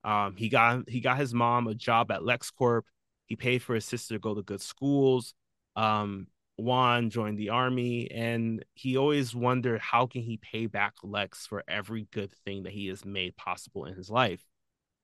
[0.05, 2.83] Um, he got he got his mom a job at LexCorp.
[3.27, 5.35] He paid for his sister to go to good schools.
[5.77, 11.47] Um, Juan joined the army, and he always wondered how can he pay back Lex
[11.47, 14.45] for every good thing that he has made possible in his life.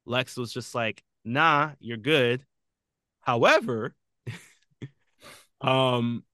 [0.07, 2.45] Lex was just like, "Nah, you're good."
[3.21, 3.95] However,
[5.61, 6.25] um,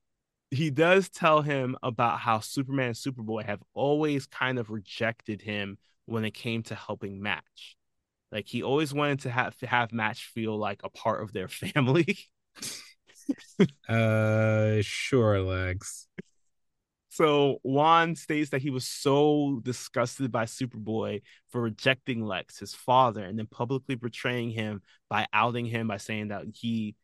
[0.50, 5.78] he does tell him about how Superman and Superboy have always kind of rejected him
[6.06, 7.76] when it came to helping Match.
[8.32, 11.48] Like he always wanted to have to have Match feel like a part of their
[11.48, 12.18] family.
[13.88, 16.08] uh, sure, Lex.
[17.08, 23.24] So Juan states that he was so disgusted by Superboy for rejecting Lex, his father,
[23.24, 26.94] and then publicly betraying him by outing him by saying that he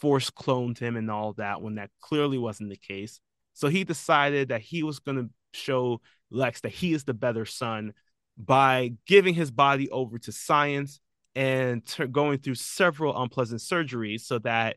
[0.00, 3.20] force cloned him and all that when that clearly wasn't the case.
[3.54, 7.44] So he decided that he was going to show Lex that he is the better
[7.44, 7.92] son
[8.36, 11.00] by giving his body over to science
[11.34, 14.76] and t- going through several unpleasant surgeries so that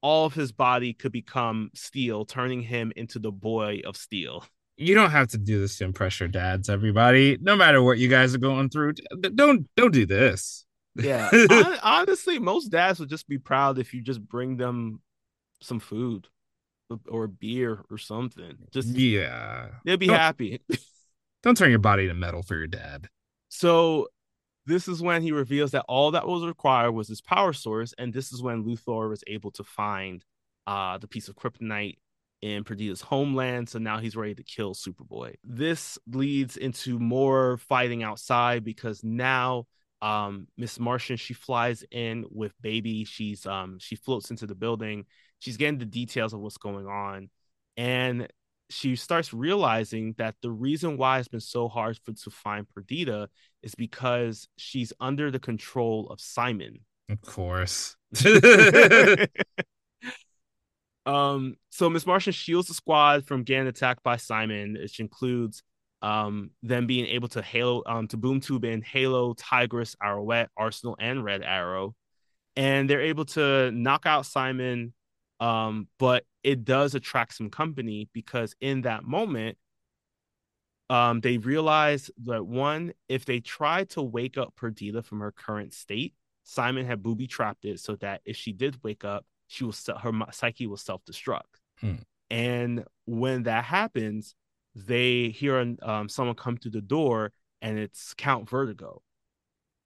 [0.00, 4.44] all of his body could become steel, turning him into the boy of steel.
[4.76, 7.36] You don't have to do this to impress your dads, everybody.
[7.40, 8.94] No matter what you guys are going through,
[9.34, 10.64] don't don't do this.
[10.94, 11.30] Yeah,
[11.82, 15.00] honestly, most dads would just be proud if you just bring them
[15.60, 16.28] some food
[16.90, 18.56] uh, or beer or something.
[18.72, 20.60] Just yeah, they'd be don't, happy.
[21.42, 23.08] don't turn your body to metal for your dad.
[23.48, 24.08] So
[24.68, 28.12] this is when he reveals that all that was required was his power source, and
[28.12, 30.24] this is when Luthor was able to find
[30.66, 31.96] uh, the piece of kryptonite
[32.42, 33.68] in Perdita's homeland.
[33.68, 35.34] So now he's ready to kill Superboy.
[35.42, 39.66] This leads into more fighting outside because now
[40.00, 43.04] um Miss Martian she flies in with baby.
[43.04, 45.06] She's um she floats into the building.
[45.40, 47.30] She's getting the details of what's going on.
[47.76, 48.28] And
[48.70, 53.28] she starts realizing that the reason why it's been so hard for to find Perdita
[53.62, 56.80] is because she's under the control of Simon.
[57.08, 57.96] Of course.
[61.06, 65.62] um, so Miss Martian shields the squad from getting attacked by Simon, which includes
[66.00, 70.96] um them being able to halo um to boom tube in Halo, Tigress, Arrowette, Arsenal,
[71.00, 71.94] and Red Arrow.
[72.54, 74.92] And they're able to knock out Simon
[75.40, 79.58] um, but it does attract some company because in that moment,
[80.90, 85.74] um, they realize that one, if they try to wake up Perdita from her current
[85.74, 89.74] state, Simon had booby trapped it so that if she did wake up, she will
[90.00, 91.42] her psyche will self destruct.
[91.78, 91.96] Hmm.
[92.30, 94.34] And when that happens,
[94.74, 99.02] they hear um, someone come to the door, and it's Count Vertigo.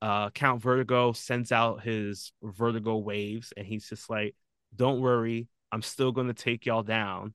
[0.00, 4.34] Uh, Count Vertigo sends out his Vertigo waves, and he's just like,
[4.74, 7.34] don't worry, I'm still going to take y'all down,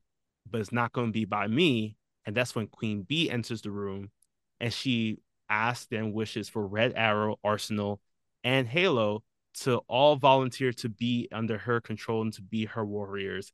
[0.50, 1.98] but it's not going to be by me.
[2.26, 4.12] And that's when Queen Bee enters the room
[4.60, 5.20] and she
[5.50, 8.02] asks and wishes for Red Arrow, Arsenal,
[8.44, 9.24] and Halo
[9.62, 13.52] to all volunteer to be under her control and to be her warriors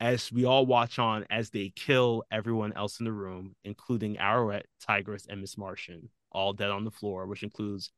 [0.00, 4.64] as we all watch on as they kill everyone else in the room, including Arrowette,
[4.80, 7.90] Tigress, and Miss Martian, all dead on the floor, which includes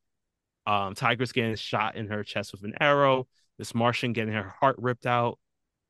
[0.66, 3.27] um, Tigress getting shot in her chest with an arrow,
[3.59, 5.38] Miss Martian getting her heart ripped out.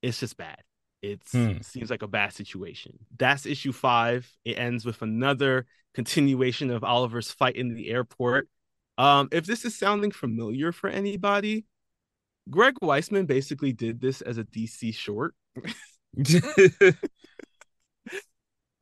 [0.02, 0.62] It's just bad.
[1.02, 1.58] It hmm.
[1.62, 2.98] seems like a bad situation.
[3.16, 4.30] That's issue five.
[4.44, 8.48] It ends with another continuation of Oliver's fight in the airport.
[8.98, 11.64] Um, if this is sounding familiar for anybody,
[12.48, 15.34] Greg Weisman basically did this as a DC short.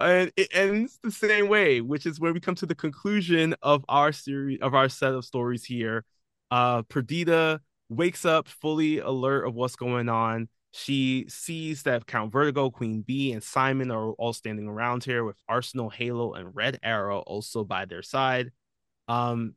[0.00, 3.84] and it ends the same way, which is where we come to the conclusion of
[3.88, 6.04] our series of our set of stories here.
[6.50, 7.60] Uh Perdita
[7.96, 10.48] wakes up fully alert of what's going on.
[10.72, 15.36] She sees that Count Vertigo, Queen Bee, and Simon are all standing around here with
[15.48, 18.50] Arsenal, Halo, and Red Arrow also by their side.
[19.06, 19.54] Um,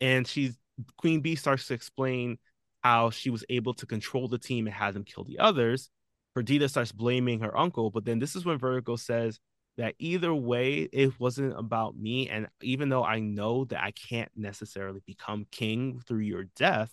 [0.00, 0.58] and she's
[0.96, 2.38] Queen Bee starts to explain
[2.82, 5.90] how she was able to control the team and have them kill the others.
[6.34, 9.40] Perdita starts blaming her uncle, but then this is when Vertigo says
[9.76, 12.28] that either way, it wasn't about me.
[12.28, 16.92] And even though I know that I can't necessarily become king through your death,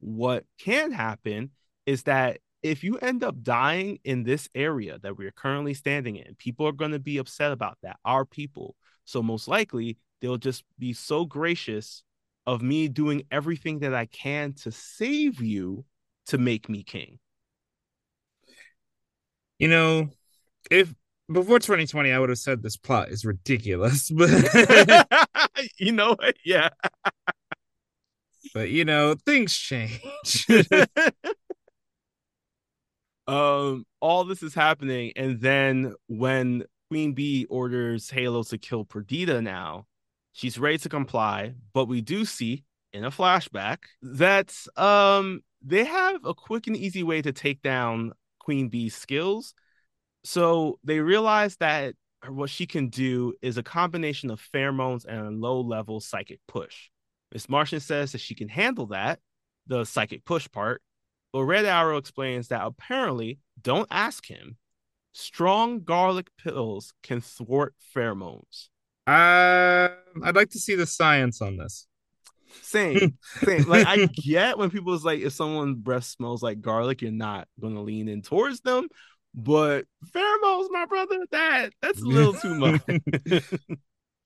[0.00, 1.50] what can happen
[1.86, 6.34] is that if you end up dying in this area that we're currently standing in,
[6.36, 7.98] people are going to be upset about that.
[8.04, 8.76] Our people.
[9.04, 12.02] So most likely they'll just be so gracious
[12.46, 15.84] of me doing everything that I can to save you
[16.26, 17.18] to make me king.
[19.58, 20.10] You know,
[20.70, 20.94] if
[21.30, 24.30] before 2020, I would have said this plot is ridiculous, but
[25.78, 26.16] you know?
[26.44, 26.70] Yeah.
[28.54, 30.00] But you know, things change.
[33.26, 39.40] um, all this is happening, and then when Queen Bee orders Halo to kill Perdita
[39.40, 39.86] now,
[40.32, 46.24] she's ready to comply, but we do see in a flashback that um they have
[46.24, 49.54] a quick and easy way to take down Queen Bee's skills.
[50.24, 51.94] So they realize that
[52.28, 56.88] what she can do is a combination of pheromones and a low level psychic push.
[57.32, 59.20] Miss Martian says that she can handle that,
[59.66, 60.82] the psychic push part.
[61.32, 64.56] But Red Arrow explains that apparently, don't ask him,
[65.12, 68.68] strong garlic pills can thwart pheromones.
[69.06, 69.88] Uh,
[70.22, 71.86] I'd like to see the science on this.
[72.62, 73.68] Same, same.
[73.68, 77.82] Like I get when people's like, if someone's breath smells like garlic, you're not gonna
[77.82, 78.88] lean in towards them.
[79.34, 82.82] But pheromones, my brother, that that's a little too much.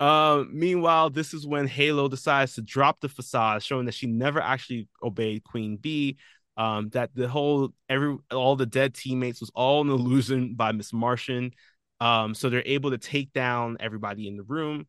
[0.01, 4.41] um, meanwhile, this is when Halo decides to drop the facade, showing that she never
[4.41, 6.17] actually obeyed Queen Bee.
[6.57, 10.93] Um, that the whole every all the dead teammates was all an illusion by Miss
[10.93, 11.53] Martian.
[12.01, 14.87] Um, so they're able to take down everybody in the room.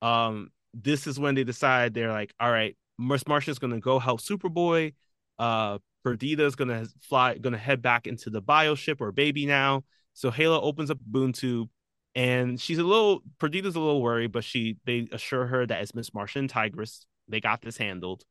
[0.00, 4.20] Um, this is when they decide they're like, all right, Miss Martian's gonna go help
[4.20, 4.94] Superboy.
[5.38, 9.84] Uh, Perdita's gonna fly, gonna head back into the bioship or baby now.
[10.14, 10.98] So Halo opens up
[11.32, 11.68] tube,
[12.14, 15.94] and she's a little Perdita's a little worried, but she they assure her that it's
[15.94, 17.06] Miss Martian Tigress.
[17.28, 18.24] They got this handled.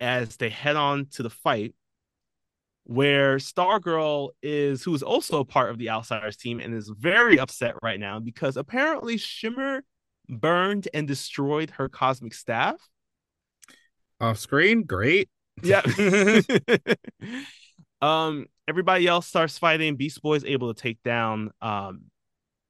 [0.00, 1.74] As they head on to the fight,
[2.84, 7.40] where Stargirl is, who is also a part of the Outsiders team, and is very
[7.40, 9.82] upset right now because apparently Shimmer
[10.28, 12.76] burned and destroyed her cosmic staff.
[14.20, 15.28] Off screen, great.
[15.62, 15.82] Yeah.
[18.00, 19.96] um, everybody else starts fighting.
[19.96, 22.02] Beast Boy is able to take down um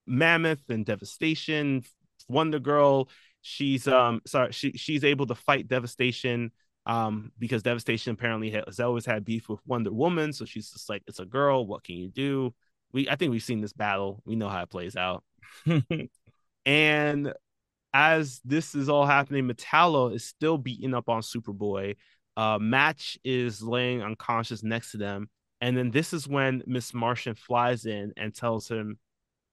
[0.08, 1.84] Mammoth and Devastation.
[2.28, 3.08] Wonder Girl,
[3.42, 6.52] she's um sorry, she she's able to fight Devastation
[6.86, 11.02] um because Devastation apparently has always had beef with Wonder Woman, so she's just like,
[11.06, 12.54] it's a girl, what can you do?
[12.92, 14.22] We I think we've seen this battle.
[14.24, 15.24] We know how it plays out.
[16.66, 17.32] and
[17.94, 21.96] as this is all happening, Metallo is still beating up on Superboy.
[22.36, 25.28] Uh, Match is laying unconscious next to them,
[25.60, 28.98] and then this is when Miss Martian flies in and tells him,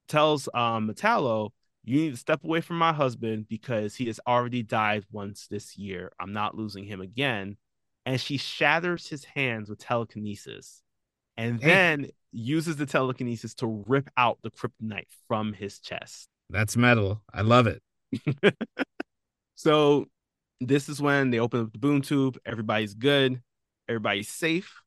[0.08, 1.52] tells um, Metallo,
[1.84, 5.78] "You need to step away from my husband because he has already died once this
[5.78, 6.12] year.
[6.20, 7.58] I'm not losing him again."
[8.06, 10.82] And she shatters his hands with telekinesis,
[11.38, 16.28] and then uses the telekinesis to rip out the kryptonite from his chest.
[16.50, 17.22] That's metal.
[17.34, 17.82] I love it.
[19.56, 20.06] so
[20.62, 22.38] this is when they open up the boom tube.
[22.46, 23.42] Everybody's good.
[23.88, 24.82] Everybody's safe.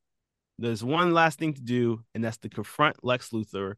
[0.59, 3.75] There's one last thing to do, and that's to confront Lex Luthor.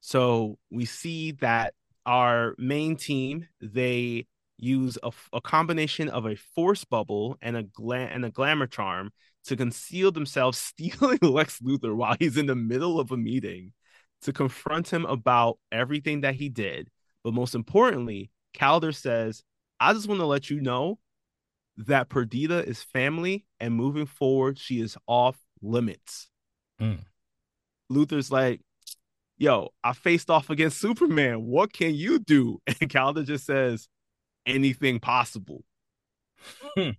[0.00, 1.74] So we see that
[2.06, 4.26] our main team they
[4.56, 9.10] use a, a combination of a force bubble and a gla- and a glamour charm
[9.44, 13.72] to conceal themselves, stealing Lex Luthor while he's in the middle of a meeting
[14.22, 16.88] to confront him about everything that he did.
[17.22, 19.42] But most importantly, Kaldur says,
[19.78, 20.98] I just want to let you know
[21.76, 26.28] that Perdita is family and moving forward, she is off limits.
[26.80, 27.04] Mm.
[27.90, 28.60] Luthor's like,
[29.38, 31.44] yo, I faced off against Superman.
[31.44, 32.60] What can you do?
[32.80, 33.88] And Kaldur just says,
[34.46, 35.64] anything possible.
[36.76, 36.90] Hmm.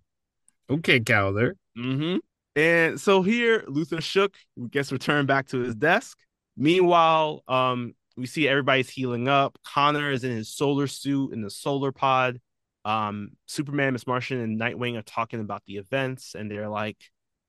[0.69, 1.53] Okay, Kaldur.
[1.77, 2.17] Mm-hmm.
[2.55, 4.35] And so here, Luthor shook,
[4.69, 6.17] gets returned back to his desk.
[6.57, 9.57] Meanwhile, um, we see everybody's healing up.
[9.65, 12.39] Connor is in his solar suit in the solar pod.
[12.85, 16.97] Um, Superman, Miss Martian, and Nightwing are talking about the events, and they're like,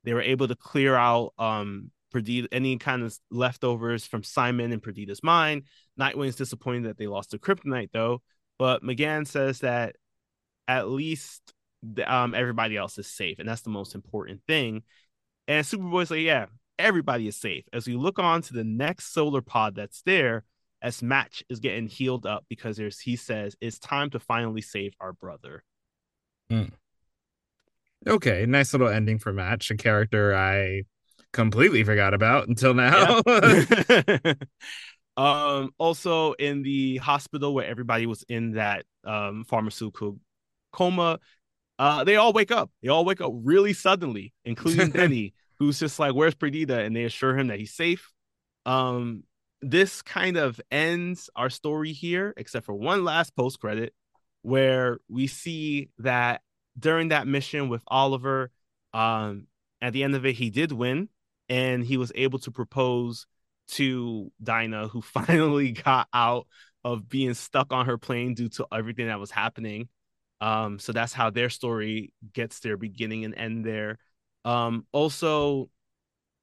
[0.05, 4.83] they were able to clear out um Perdita, any kind of leftovers from Simon and
[4.83, 5.65] Perdita's mind.
[5.97, 8.23] Nightwing's disappointed that they lost the kryptonite though,
[8.59, 9.97] but McGann says that
[10.69, 11.53] at least
[12.07, 14.83] um everybody else is safe, and that's the most important thing.
[15.49, 16.47] And Superboy's like, yeah,
[16.79, 17.65] everybody is safe.
[17.73, 20.45] As we look on to the next solar pod that's there,
[20.83, 24.95] as Match is getting healed up because there's he says it's time to finally save
[25.01, 25.63] our brother.
[26.51, 26.71] Mm.
[28.07, 30.83] Okay, nice little ending for Match, a character I
[31.33, 33.21] completely forgot about until now.
[33.27, 34.35] Yeah.
[35.17, 40.19] um also in the hospital where everybody was in that um pharmaceutical
[40.73, 41.19] coma,
[41.79, 42.71] uh they all wake up.
[42.83, 46.81] They all wake up really suddenly, including Denny, who's just like, Where's Perdita?
[46.81, 48.13] And they assure him that he's safe.
[48.67, 49.25] Um
[49.63, 53.93] this kind of ends our story here, except for one last post credit
[54.43, 56.41] where we see that
[56.79, 58.51] during that mission with Oliver,
[58.95, 59.47] um,
[59.83, 61.09] at the end of it, he did win,
[61.51, 63.27] and he was able to propose
[63.69, 66.47] to Dinah, who finally got out
[66.85, 69.89] of being stuck on her plane due to everything that was happening.
[70.41, 73.99] Um, so that's how their story gets their beginning and end there.
[74.47, 75.69] Um, also,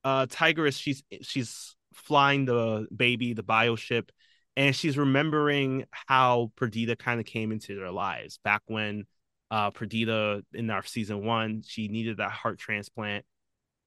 [0.03, 4.11] uh, Tigress, she's she's flying the baby, the bio ship,
[4.55, 9.05] and she's remembering how Perdita kind of came into their lives back when
[9.49, 13.25] uh Perdita in our season one, she needed that heart transplant.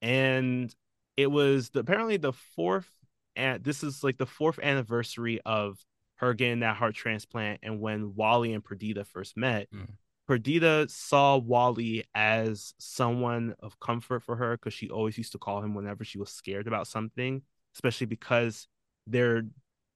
[0.01, 0.73] And
[1.21, 2.89] it was the, apparently the fourth
[3.35, 5.77] and this is like the fourth anniversary of
[6.15, 9.67] her getting that heart transplant and when Wally and Perdita first met.
[9.73, 9.87] Mm.
[10.27, 15.61] Perdita saw Wally as someone of comfort for her because she always used to call
[15.61, 17.41] him whenever she was scared about something,
[17.75, 18.67] especially because
[19.07, 19.43] their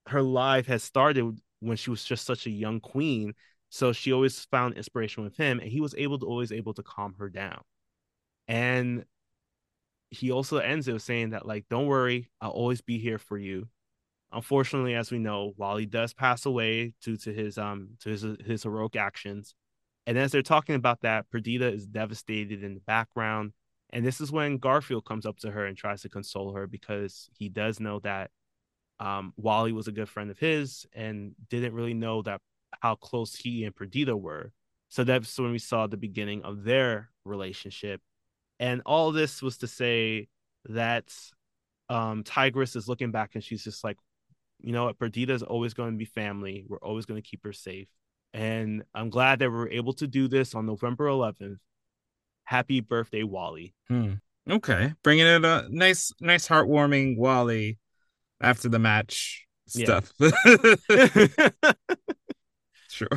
[0.08, 3.34] her life has started when she was just such a young queen.
[3.70, 6.84] So she always found inspiration with him, and he was able to always able to
[6.84, 7.62] calm her down.
[8.48, 9.06] And
[10.10, 13.38] he also ends it with saying that, like, don't worry, I'll always be here for
[13.38, 13.68] you.
[14.32, 18.64] Unfortunately, as we know, Wally does pass away due to his um to his his
[18.64, 19.56] heroic actions.
[20.08, 23.54] And as they're talking about that, Perdita is devastated in the background.
[23.92, 27.30] And this is when Garfield comes up to her and tries to console her because
[27.38, 28.30] he does know that
[29.00, 32.42] um, Wally was a good friend of his and didn't really know that
[32.82, 34.52] how close he and Perdita were.
[34.90, 38.02] So that's when we saw the beginning of their relationship.
[38.60, 40.28] And all this was to say
[40.66, 41.14] that
[41.90, 43.98] um, Tigress is looking back and she's just like,
[44.62, 46.66] you know what, Perdita is always going to be family.
[46.68, 47.88] We're always going to keep her safe.
[48.34, 51.58] And I'm glad that we are able to do this on November 11th.
[52.46, 53.74] Happy birthday, Wally.
[53.88, 54.14] Hmm.
[54.50, 57.80] Okay, bringing it a nice, nice, heartwarming Wally
[58.42, 60.14] after the match stuff.
[60.90, 61.74] Yeah.
[62.90, 63.08] sure.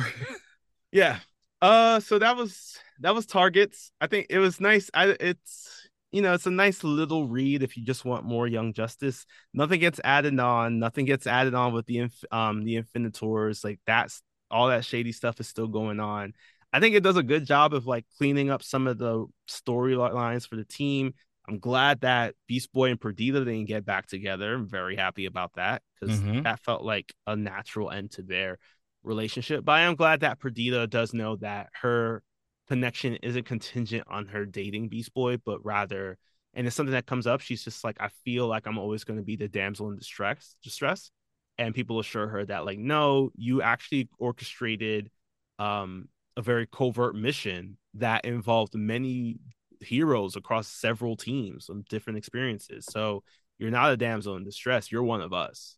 [0.91, 1.19] Yeah.
[1.61, 1.99] Uh.
[1.99, 3.91] So that was that was targets.
[3.99, 4.89] I think it was nice.
[4.93, 8.73] I it's you know it's a nice little read if you just want more Young
[8.73, 9.25] Justice.
[9.53, 10.79] Nothing gets added on.
[10.79, 13.63] Nothing gets added on with the inf- um the Infinitors.
[13.63, 16.33] Like that's all that shady stuff is still going on.
[16.71, 20.47] I think it does a good job of like cleaning up some of the storylines
[20.47, 21.13] for the team.
[21.47, 24.53] I'm glad that Beast Boy and Perdita didn't get back together.
[24.53, 26.43] I'm very happy about that because mm-hmm.
[26.43, 28.59] that felt like a natural end to their
[29.03, 29.65] relationship.
[29.65, 32.23] But I am glad that Perdita does know that her
[32.67, 36.17] connection isn't contingent on her dating Beast Boy, but rather,
[36.53, 37.41] and it's something that comes up.
[37.41, 40.55] She's just like, I feel like I'm always going to be the damsel in distress,
[40.63, 41.11] distress,
[41.59, 45.11] and people assure her that like no you actually orchestrated
[45.59, 49.37] um a very covert mission that involved many
[49.81, 53.23] heroes across several teams and different experiences so
[53.59, 55.77] you're not a damsel in distress you're one of us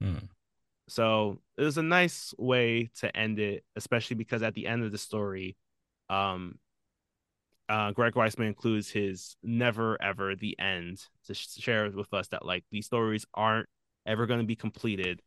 [0.00, 0.18] hmm.
[0.92, 4.92] So it was a nice way to end it especially because at the end of
[4.92, 5.56] the story
[6.10, 6.58] um
[7.68, 12.64] uh, Greg Weisman includes his never ever the end to share with us that like
[12.70, 13.68] these stories aren't
[14.04, 15.22] ever going to be completed,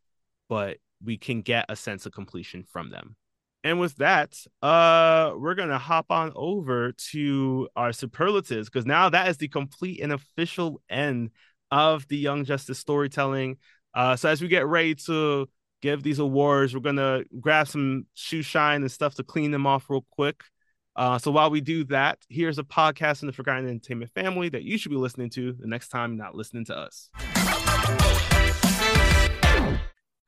[0.48, 3.16] but we can get a sense of completion from them.
[3.64, 9.28] And with that, uh, we're gonna hop on over to our superlatives because now that
[9.28, 11.30] is the complete and official end
[11.72, 13.56] of the Young Justice storytelling.
[13.92, 15.48] Uh, so as we get ready to
[15.82, 19.88] give these awards, we're gonna grab some shoe shine and stuff to clean them off
[19.88, 20.42] real quick.
[20.96, 24.62] Uh, so while we do that, here's a podcast in the Forgotten Entertainment family that
[24.62, 27.10] you should be listening to the next time you're not listening to us.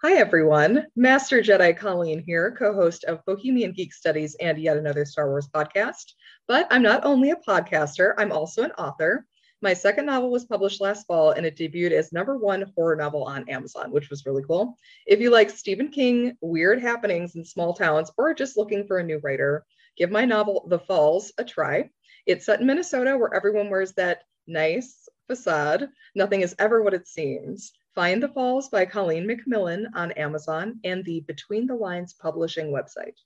[0.03, 0.87] Hi, everyone.
[0.95, 5.49] Master Jedi Colleen here, co host of Bohemian Geek Studies and yet another Star Wars
[5.53, 6.13] podcast.
[6.47, 9.27] But I'm not only a podcaster, I'm also an author.
[9.61, 13.25] My second novel was published last fall and it debuted as number one horror novel
[13.25, 14.77] on Amazon, which was really cool.
[15.05, 19.05] If you like Stephen King, weird happenings in small towns, or just looking for a
[19.05, 21.91] new writer, give my novel The Falls a try.
[22.25, 25.89] It's set in Minnesota where everyone wears that nice facade.
[26.15, 27.73] Nothing is ever what it seems.
[27.97, 33.17] Find the Falls by Colleen McMillan on Amazon and the Between the Lines publishing website.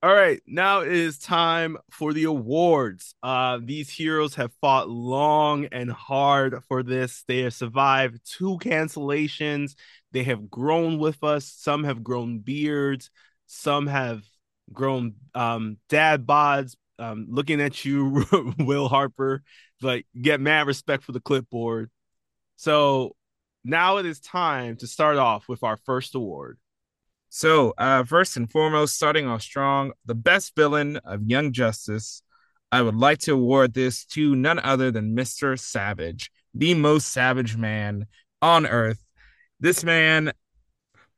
[0.00, 3.16] All right, now it is time for the awards.
[3.20, 7.24] Uh, these heroes have fought long and hard for this.
[7.26, 9.74] They have survived two cancellations.
[10.12, 11.46] They have grown with us.
[11.46, 13.10] Some have grown beards.
[13.46, 14.22] Some have
[14.72, 16.76] grown um, dad bods.
[17.00, 18.24] Um, looking at you,
[18.58, 19.42] Will Harper
[19.80, 21.88] but get mad respect for the clipboard.
[22.56, 23.16] So
[23.64, 26.58] now it is time to start off with our first award.
[27.30, 32.22] So, uh, first and foremost, starting off strong, the best villain of Young Justice.
[32.70, 35.58] I would like to award this to none other than Mr.
[35.58, 38.06] Savage, the most savage man
[38.42, 39.04] on earth.
[39.60, 40.32] This man,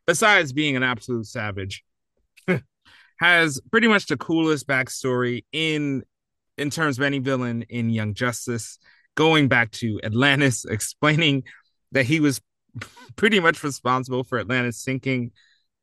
[0.07, 1.85] besides being an absolute savage,
[3.19, 6.05] has pretty much the coolest backstory in
[6.57, 8.79] in terms of any villain in Young Justice,
[9.15, 11.45] going back to Atlantis, explaining
[11.93, 12.41] that he was
[13.17, 15.33] pretty much responsible for Atlantis sinking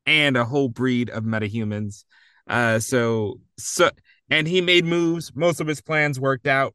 [0.06, 2.04] and a whole breed of metahumans.
[2.48, 3.90] Uh, so so
[4.30, 5.32] and he made moves.
[5.34, 6.74] Most of his plans worked out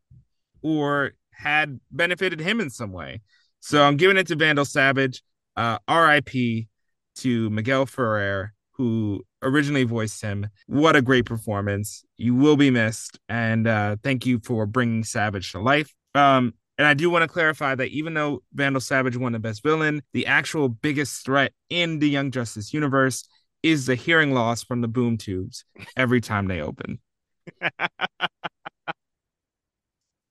[0.62, 3.22] or had benefited him in some way.
[3.60, 5.24] So I'm giving it to Vandal Savage.
[5.56, 6.68] Uh, R.I.P.
[7.18, 10.48] to Miguel Ferrer, who originally voiced him.
[10.66, 12.04] What a great performance!
[12.18, 15.94] You will be missed, and uh, thank you for bringing Savage to life.
[16.16, 19.64] Um, and I do want to clarify that even though Vandal Savage won the best
[19.64, 23.28] villain, the actual biggest threat in the Young Justice universe
[23.62, 25.66] is the hearing loss from the boom tubes
[25.96, 27.00] every time they open.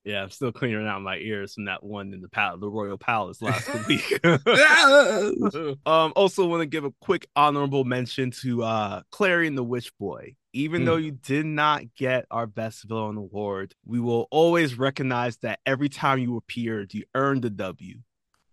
[0.05, 2.97] Yeah, I'm still clearing out my ears from that one in the pal- the Royal
[2.97, 4.19] Palace last week.
[5.85, 10.35] um, also want to give a quick honorable mention to uh and the Witch Boy.
[10.53, 10.85] Even mm.
[10.85, 15.89] though you did not get our best villain award, we will always recognize that every
[15.89, 17.97] time you appeared, you earned a W.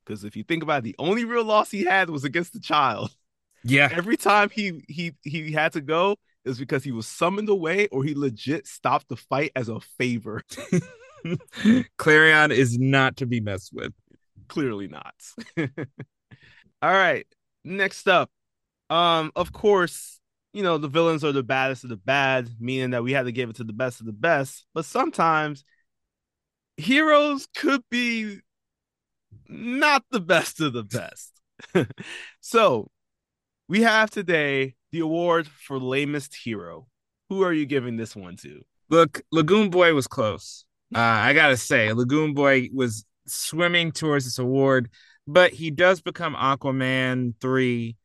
[0.05, 2.61] Because if you think about it, the only real loss he had was against the
[2.61, 3.15] child.
[3.63, 3.91] Yeah.
[3.95, 8.03] Every time he he he had to go, is because he was summoned away or
[8.05, 10.43] he legit stopped the fight as a favor.
[11.99, 13.93] Klarion is not to be messed with.
[14.49, 15.15] Clearly not.
[16.83, 17.27] All right.
[17.65, 18.31] Next up.
[18.89, 20.20] Um, of course,
[20.53, 23.33] you know, the villains are the baddest of the bad, meaning that we had to
[23.33, 24.67] give it to the best of the best.
[24.75, 25.65] But sometimes
[26.77, 28.39] heroes could be
[29.49, 31.33] not the best of the best.
[32.41, 32.91] so
[33.69, 36.87] we have today the award for lamest hero.
[37.29, 38.63] Who are you giving this one to?
[38.89, 40.65] Look, Lagoon Boy was close.
[40.93, 44.91] Uh, I gotta say, Lagoon Boy was swimming towards this award,
[45.29, 47.97] but he does become Aquaman three.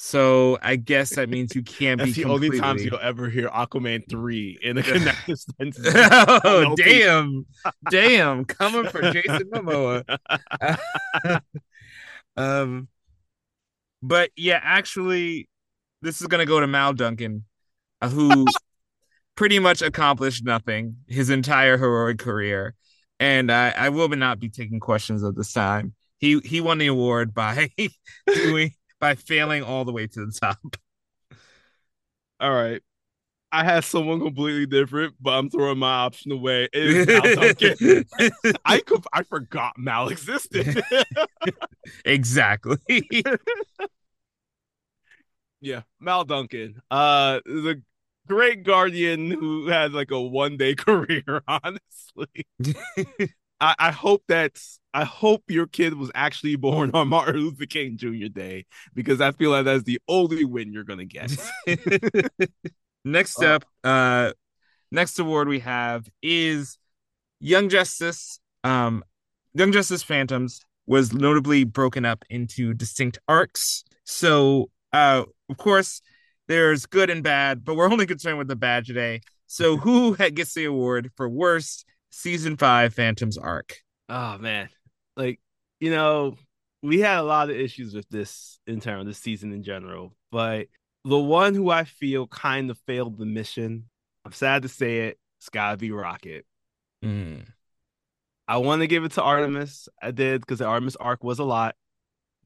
[0.00, 2.22] So I guess that means you can't That's be.
[2.22, 2.58] the completely...
[2.58, 5.76] only times you'll ever hear Aquaman three in a connected sentence.
[6.44, 7.44] oh damn,
[7.90, 10.04] damn, coming for Jason Momoa.
[12.36, 12.86] um,
[14.00, 15.48] but yeah, actually,
[16.00, 17.44] this is gonna go to Mal Duncan,
[18.04, 18.46] who
[19.34, 22.76] pretty much accomplished nothing his entire heroic career,
[23.18, 25.94] and I, I will not be taking questions at this time.
[26.18, 27.70] He he won the award by
[28.32, 28.70] doing
[29.00, 30.76] by failing all the way to the top.
[32.40, 32.80] All right.
[33.50, 36.68] I had someone completely different, but I'm throwing my option away.
[36.72, 38.04] It is Mal Duncan.
[38.64, 40.82] I could, I forgot Mal existed.
[42.04, 42.76] exactly.
[45.60, 46.82] yeah, Mal Duncan.
[46.90, 47.82] Uh, the
[48.26, 52.46] great guardian who had like a one day career, honestly.
[53.60, 54.60] I, I, hope that
[54.94, 58.28] I hope your kid was actually born on Martin Luther King Jr.
[58.32, 61.36] Day because I feel like that's the only win you're gonna get.
[63.04, 64.32] next up, uh
[64.90, 66.78] next award we have is
[67.40, 68.40] Young Justice.
[68.64, 69.04] Um
[69.54, 73.84] Young Justice Phantoms was notably broken up into distinct arcs.
[74.04, 76.00] So uh of course
[76.48, 79.20] there's good and bad, but we're only concerned with the bad today.
[79.46, 83.76] So who gets the award for worst season five Phantoms arc?
[84.08, 84.70] Oh man,
[85.18, 85.40] like
[85.80, 86.36] you know,
[86.82, 90.68] we had a lot of issues with this in terms this season in general, but
[91.04, 93.84] the one who I feel kind of failed the mission,
[94.24, 96.46] I'm sad to say it, it's gotta be Rocket.
[97.04, 97.46] Mm.
[98.46, 99.88] I want to give it to Artemis.
[100.00, 101.76] I did because the Artemis arc was a lot.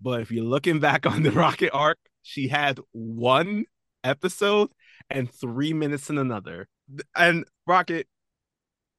[0.01, 3.67] But if you're looking back on the Rocket arc, she had one
[4.03, 4.71] episode
[5.09, 6.69] and three minutes in another.
[7.15, 8.09] And Rocket,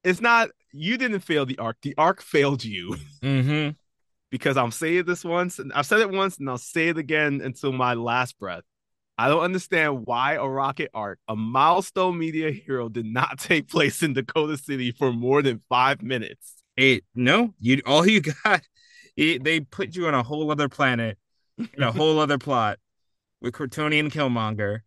[0.02, 1.76] it's not you didn't fail the arc.
[1.82, 2.96] The arc failed you.
[3.22, 3.70] Mm-hmm.
[4.34, 7.40] because I'm saying this once, and I've said it once, and I'll say it again
[7.40, 8.64] until my last breath.
[9.16, 14.02] I don't understand why a rocket arc, a milestone media hero, did not take place
[14.02, 16.54] in Dakota City for more than five minutes.
[16.76, 18.62] It no, you all you got.
[19.16, 21.16] It, they put you on a whole other planet,
[21.56, 22.80] in a whole other plot
[23.40, 24.80] with Kryptonian Killmonger,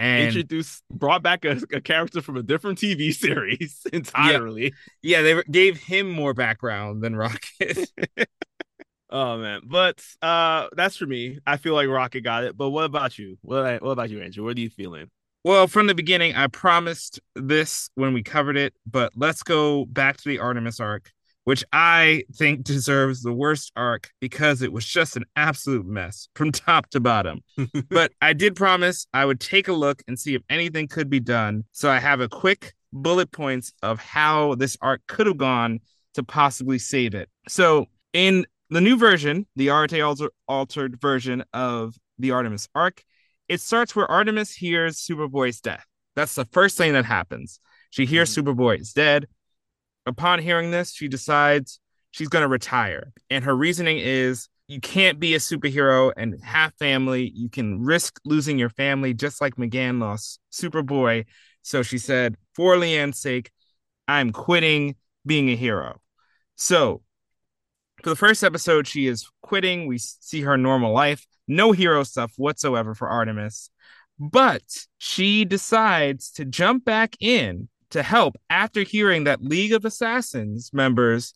[0.00, 4.72] and introduced brought back a, a, character from a different TV series entirely.
[5.02, 7.92] Yeah, yeah they gave him more background than Rocket.
[9.10, 11.38] oh man, but uh, that's for me.
[11.46, 12.56] I feel like Rocket got it.
[12.56, 13.36] But what about you?
[13.42, 14.44] What what about you, Andrew?
[14.44, 15.10] What are you feeling?
[15.44, 20.18] Well, from the beginning, I promised this when we covered it, but let's go back
[20.18, 21.12] to the Artemis arc
[21.44, 26.52] which I think deserves the worst arc because it was just an absolute mess from
[26.52, 27.40] top to bottom.
[27.90, 31.20] but I did promise I would take a look and see if anything could be
[31.20, 31.64] done.
[31.72, 35.80] So I have a quick bullet points of how this arc could have gone
[36.14, 37.28] to possibly save it.
[37.48, 43.02] So in the new version, the Arate alter- altered version of the Artemis arc,
[43.48, 45.84] it starts where Artemis hears Superboy's death.
[46.16, 47.60] That's the first thing that happens.
[47.90, 48.42] She hears Mhm.
[48.44, 49.26] Superboy is dead.
[50.10, 51.78] Upon hearing this, she decides
[52.10, 53.12] she's going to retire.
[53.30, 57.30] And her reasoning is you can't be a superhero and have family.
[57.32, 61.26] You can risk losing your family just like McGann lost Superboy.
[61.62, 63.52] So she said, for Lian's sake,
[64.08, 66.00] I'm quitting being a hero.
[66.56, 67.02] So
[68.02, 69.86] for the first episode, she is quitting.
[69.86, 73.70] We see her normal life, no hero stuff whatsoever for Artemis.
[74.18, 74.62] But
[74.98, 81.34] she decides to jump back in to help after hearing that League of Assassins members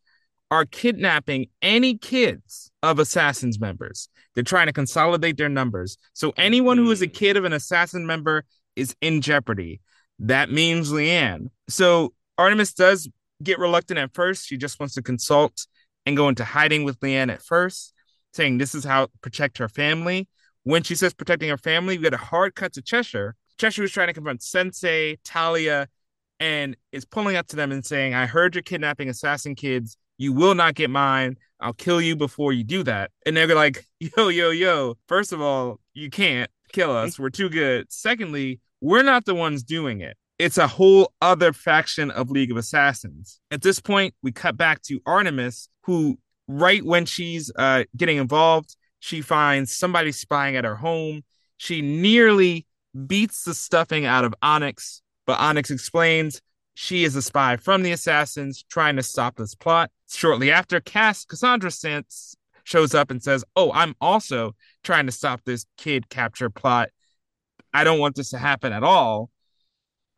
[0.51, 4.09] are kidnapping any kids of Assassins members.
[4.35, 5.97] They're trying to consolidate their numbers.
[6.13, 7.13] So anyone who is a hmm.
[7.13, 8.45] kid of an Assassin member
[8.77, 9.81] is in jeopardy.
[10.21, 11.51] That means Lian.
[11.69, 13.09] So Artemis does
[13.43, 14.47] get reluctant at first.
[14.47, 15.67] She just wants to consult
[16.07, 17.93] and go into hiding with Lian at first,
[18.33, 20.29] saying this is how to protect her family.
[20.63, 23.35] When she says protecting her family, we get a hard cut to Cheshire.
[23.59, 25.89] Cheshire was trying to confront Sensei, Talia,
[26.45, 29.97] and is pulling up to them and saying, I heard you're kidnapping assassin kids.
[30.19, 31.39] You will not get mine.
[31.59, 33.13] I'll kill you before you do that.
[33.25, 34.99] And they're like, yo, yo, yo.
[35.09, 37.19] First of all, you can't kill us.
[37.19, 37.91] We're too good.
[37.91, 40.19] Secondly, we're not the ones doing it.
[40.39, 43.41] It's a whole other faction of League of Assassins.
[43.51, 48.77] At this point, we cut back to Artemis, who, right when she's uh, getting involved,
[48.99, 51.23] she finds somebody spying at her home.
[51.57, 52.67] She nearly
[53.07, 56.41] beats the stuffing out of Onyx, but Onyx explains
[56.75, 59.91] she is a spy from the Assassins trying to stop this plot.
[60.11, 65.43] Shortly after, Cass Cassandra Sands shows up and says, Oh, I'm also trying to stop
[65.45, 66.91] this kid capture plot.
[67.73, 69.31] I don't want this to happen at all.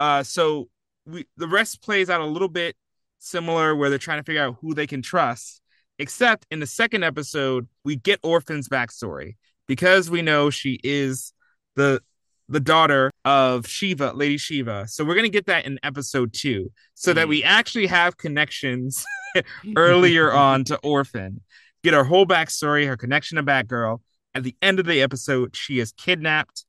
[0.00, 0.68] Uh, so
[1.06, 2.76] we the rest plays out a little bit
[3.18, 5.60] similar where they're trying to figure out who they can trust.
[5.98, 9.36] Except in the second episode, we get Orphan's backstory
[9.66, 11.32] because we know she is
[11.74, 12.02] the
[12.48, 14.86] the daughter of Shiva, Lady Shiva.
[14.88, 19.04] So we're gonna get that in episode two, so that we actually have connections
[19.76, 21.40] earlier on to Orphan.
[21.82, 24.00] Get her whole backstory, her connection to Batgirl.
[24.34, 26.64] At the end of the episode, she is kidnapped.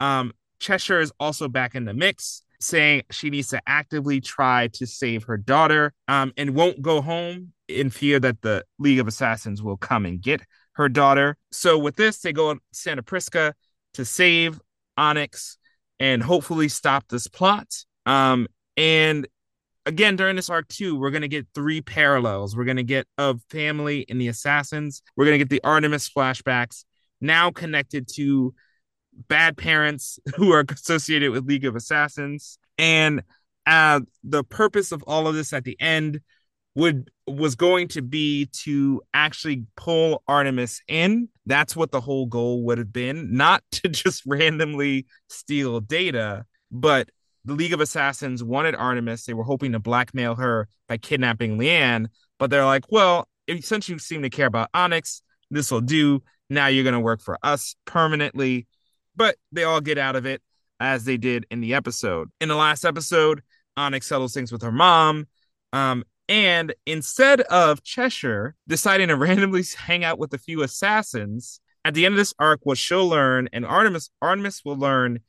[0.00, 4.86] Um, Cheshire is also back in the mix, saying she needs to actively try to
[4.86, 9.62] save her daughter um, and won't go home in fear that the League of Assassins
[9.62, 10.42] will come and get
[10.72, 11.36] her daughter.
[11.52, 13.54] So, with this, they go to Santa Prisca
[13.94, 14.60] to save
[14.96, 15.58] Onyx
[15.98, 17.84] and hopefully stop this plot.
[18.04, 19.26] Um, and
[19.86, 22.56] again, during this arc, two, we're to get three parallels.
[22.56, 26.84] We're to get of family in the Assassins, we're to get the Artemis flashbacks
[27.20, 28.54] now connected to
[29.28, 32.58] bad parents who are associated with League of Assassins.
[32.78, 33.22] And
[33.66, 36.20] uh, the purpose of all of this at the end
[36.76, 41.28] would was going to be to actually pull Artemis in.
[41.44, 47.08] That's what the whole goal would have been, not to just randomly steal data, but
[47.44, 49.24] the League of Assassins wanted Artemis.
[49.24, 52.08] They were hoping to blackmail her by kidnapping Lian,
[52.38, 53.28] but they're like, well,
[53.60, 56.22] since you seem to care about Onyx, this will do.
[56.48, 58.68] Now you're going to work for us permanently
[59.16, 60.42] but they all get out of it
[60.78, 62.28] as they did in the episode.
[62.40, 63.42] In the last episode,
[63.76, 65.26] Onyx settles things with her mom.
[65.72, 71.94] Um, and instead of Cheshire deciding to randomly hang out with a few assassins, at
[71.94, 75.20] the end of this arc, what she'll learn, and Artemis Artemis will learn,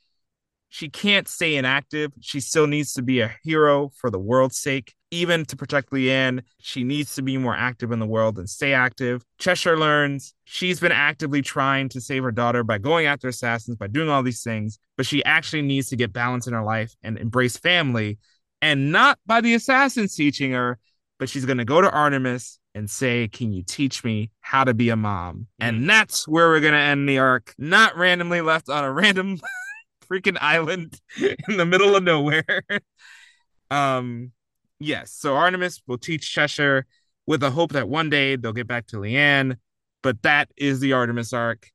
[0.69, 2.11] she can't stay inactive.
[2.19, 4.93] She still needs to be a hero for the world's sake.
[5.11, 8.73] Even to protect Lian, she needs to be more active in the world and stay
[8.73, 9.23] active.
[9.39, 13.87] Cheshire learns she's been actively trying to save her daughter by going after assassins, by
[13.87, 17.17] doing all these things, but she actually needs to get balance in her life and
[17.17, 18.17] embrace family,
[18.61, 20.77] and not by the assassins teaching her,
[21.19, 24.73] but she's going to go to Artemis and say, Can you teach me how to
[24.73, 25.47] be a mom?
[25.59, 29.39] And that's where we're going to end the arc, not randomly left on a random
[30.11, 30.99] freaking island
[31.47, 32.63] in the middle of nowhere.
[33.71, 34.31] um,
[34.79, 36.85] yes, so Artemis will teach Cheshire
[37.25, 39.57] with the hope that one day they'll get back to Lian,
[40.01, 41.69] but that is the Artemis arc.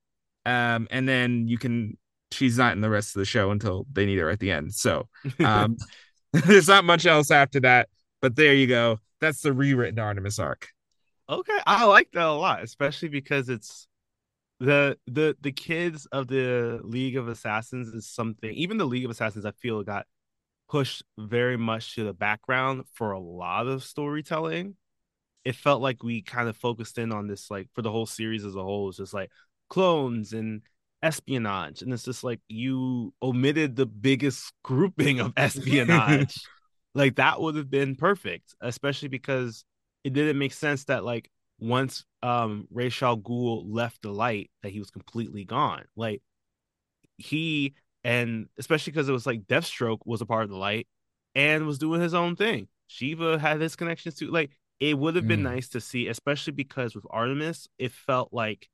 [0.45, 1.97] Um, and then you can
[2.31, 4.73] she's not in the rest of the show until they need her at the end.
[4.73, 5.07] So
[5.43, 5.77] um
[6.33, 7.89] there's not much else after that,
[8.21, 8.99] but there you go.
[9.23, 10.67] That's the rewritten Artemis arc.
[11.29, 13.87] Okay, I like that a lot, especially because it's
[14.59, 18.53] the the the kids of the League of Assassins is something.
[18.53, 20.07] Even the League of Assassins, I feel got
[20.69, 24.75] pushed very much to the background for a lot of storytelling.
[25.45, 28.43] It felt like we kind of focused in on this, like for the whole series
[28.43, 29.31] as a whole, it's just like
[29.69, 30.63] clones and
[31.01, 36.35] espionage, and it's just like you omitted the biggest grouping of espionage.
[36.95, 39.65] Like that would have been perfect, especially because
[40.03, 41.29] it didn't make sense that like
[41.59, 45.85] once um Ra's al Ghul left the light that he was completely gone.
[45.95, 46.21] Like
[47.17, 47.73] he
[48.03, 50.87] and especially because it was like Deathstroke was a part of the light
[51.35, 52.67] and was doing his own thing.
[52.87, 55.43] Shiva had his connections to like it would have been Mm.
[55.43, 58.69] nice to see, especially because with Artemis, it felt like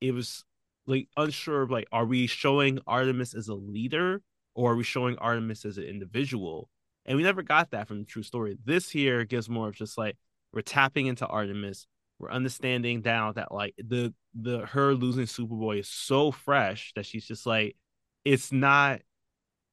[0.00, 0.44] it was
[0.86, 4.20] like unsure of like, are we showing Artemis as a leader
[4.54, 6.68] or are we showing Artemis as an individual?
[7.06, 8.56] And we never got that from the true story.
[8.64, 10.16] This here gives more of just like
[10.52, 11.86] we're tapping into Artemis.
[12.18, 17.26] We're understanding now that like the the her losing Superboy is so fresh that she's
[17.26, 17.76] just like
[18.24, 19.00] it's not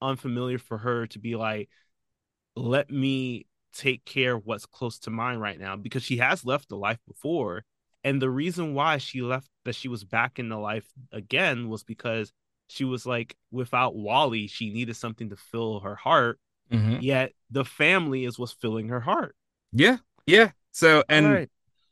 [0.02, 1.70] unfamiliar for her to be like,
[2.56, 6.68] let me take care of what's close to mine right now because she has left
[6.70, 7.64] the life before.
[8.04, 11.84] And the reason why she left that she was back in the life again was
[11.84, 12.34] because
[12.68, 16.40] she was like, without Wally, she needed something to fill her heart.
[16.72, 17.02] Mhm.
[17.02, 19.36] Yet the family is what's filling her heart.
[19.74, 20.52] Yeah, yeah.
[20.72, 21.50] So and right.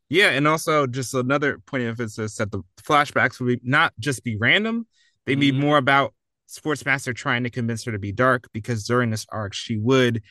[0.10, 4.24] yeah, and also just another point of emphasis that the flashbacks would be not just
[4.24, 4.88] be random;
[5.26, 5.60] they'd be Mhm.
[5.60, 6.14] more about
[6.48, 10.24] Sportsmaster trying to convince her to be dark because during this arc she would,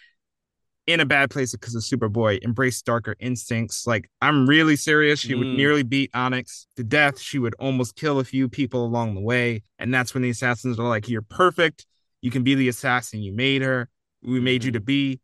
[0.87, 3.87] in a bad place because of Superboy, embrace darker instincts.
[3.87, 5.21] Like I'm really serious.
[5.21, 5.57] She would Mm.
[5.57, 7.21] nearly beat Onyx to death.
[7.21, 10.79] She would almost kill a few people along the way, and that's when the assassins
[10.79, 11.87] are like, "You're perfect.
[12.23, 13.89] You can be the assassin you made her.
[14.29, 15.21] We made you to be."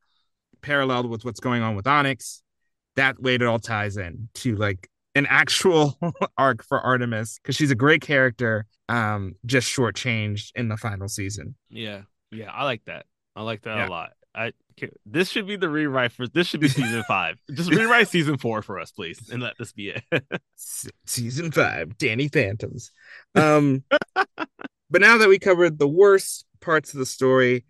[0.62, 2.42] Paralleled with what's going on with Onyx
[2.96, 5.98] that way it all ties in to like an actual
[6.38, 11.54] arc for Artemis because she's a great character, um, just shortchanged in the final season.
[11.68, 12.02] Yeah.
[12.30, 12.50] Yeah.
[12.50, 13.06] I like that.
[13.36, 13.88] I like that Yeah.
[13.88, 14.12] a lot.
[14.34, 14.52] I
[15.06, 17.38] this should be the rewrite for this should be season five.
[17.52, 20.02] Just rewrite season four for us, please, and let this be it.
[21.04, 22.90] Season five, Danny Phantoms.
[23.34, 23.84] Um,
[24.14, 27.64] but now that we covered the worst parts of the story,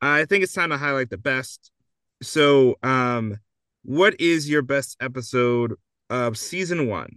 [0.00, 1.70] I think it's time to highlight the best.
[2.22, 3.38] So, um,
[3.82, 5.74] what is your best episode
[6.08, 7.16] of season one?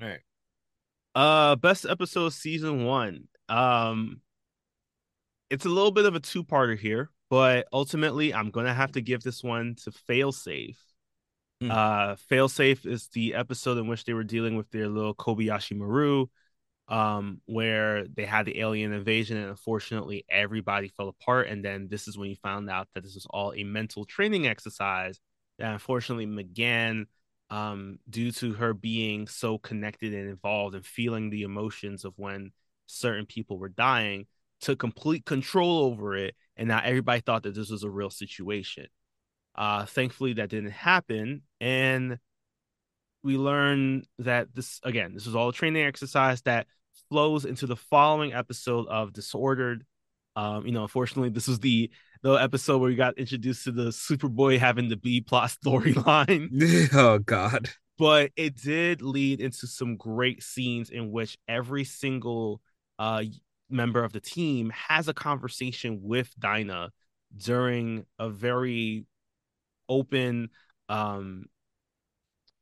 [0.00, 0.20] All right.
[1.14, 3.28] Uh best episode of season one.
[3.48, 4.20] Um
[5.50, 9.22] it's a little bit of a two-parter here, but ultimately I'm gonna have to give
[9.22, 10.76] this one to Failsafe.
[11.60, 11.70] Hmm.
[11.70, 16.26] Uh Failsafe is the episode in which they were dealing with their little Kobayashi Maru,
[16.88, 21.48] um, where they had the alien invasion, and unfortunately everybody fell apart.
[21.48, 24.46] And then this is when you found out that this was all a mental training
[24.46, 25.18] exercise
[25.58, 27.06] that unfortunately McGann
[27.50, 32.52] um, due to her being so connected and involved and feeling the emotions of when
[32.86, 34.26] certain people were dying,
[34.60, 36.34] took complete control over it.
[36.56, 38.86] And now everybody thought that this was a real situation.
[39.54, 41.42] Uh, thankfully, that didn't happen.
[41.60, 42.18] And
[43.24, 46.66] we learn that this, again, this is all a training exercise that
[47.08, 49.84] flows into the following episode of Disordered.
[50.36, 51.90] Um, you know, unfortunately, this was the
[52.22, 56.48] the episode where we got introduced to the Superboy having the B plot storyline
[56.94, 57.68] oh God.
[57.98, 62.60] but it did lead into some great scenes in which every single
[62.98, 63.22] uh
[63.70, 66.90] member of the team has a conversation with Dinah
[67.36, 69.06] during a very
[69.88, 70.48] open
[70.88, 71.44] um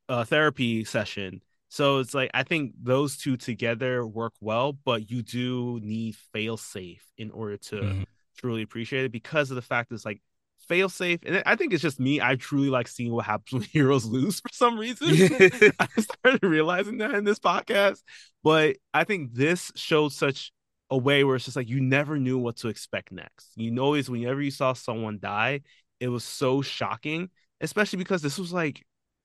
[0.09, 1.41] uh therapy session.
[1.69, 6.57] So it's like I think those two together work well, but you do need fail
[6.57, 8.05] safe in order to Mhm.
[8.37, 10.21] truly appreciate it because of the fact that it's like
[10.67, 11.19] fail safe.
[11.25, 12.21] And I think it's just me.
[12.21, 15.07] I truly like seeing what happens when heroes lose for some reason.
[15.79, 18.01] I started realizing that in this podcast.
[18.43, 20.51] But I think this showed such
[20.89, 23.51] a way where it's just like you never knew what to expect next.
[23.55, 25.61] You know, always whenever you saw someone die,
[25.99, 27.29] it was so shocking,
[27.61, 28.83] especially because this was like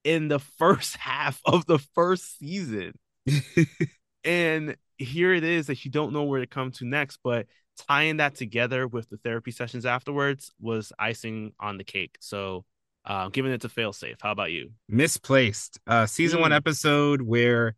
[0.08, 2.94] in the first half of the first season.
[4.24, 7.46] and here it is that you don't know where to come to next, but
[7.86, 12.16] tying that together with the therapy sessions afterwards was icing on the cake.
[12.20, 12.64] So
[13.04, 14.16] uh, giving it to fail safe.
[14.22, 14.70] How about you?
[14.88, 15.78] Misplaced.
[15.86, 16.56] Uh season one Mm.
[16.56, 17.74] episode where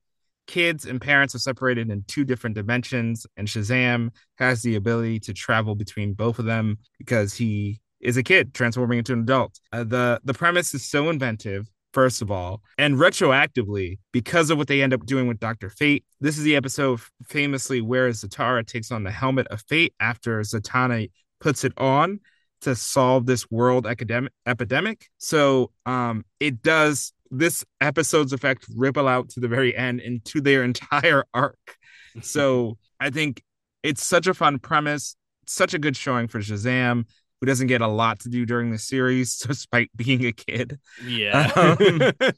[0.46, 5.32] kids and parents are separated in two different dimensions, and Shazam has the ability to
[5.32, 9.60] travel between both of them because he is a kid transforming into an adult.
[9.72, 11.68] Uh, the the premise is so inventive.
[11.92, 15.70] First of all, and retroactively, because of what they end up doing with Dr.
[15.70, 20.40] Fate, this is the episode famously where Zatara takes on the helmet of fate after
[20.40, 21.10] Zatanna
[21.40, 22.20] puts it on
[22.60, 25.08] to solve this world academic epidemic.
[25.18, 30.62] So um it does this episode's effect ripple out to the very end into their
[30.70, 31.76] entire arc.
[32.22, 33.42] So I think
[33.82, 35.16] it's such a fun premise,
[35.46, 37.04] such a good showing for Shazam,
[37.40, 40.78] who doesn't get a lot to do during the series, despite being a kid.
[41.04, 41.50] Yeah.
[41.80, 42.12] Um,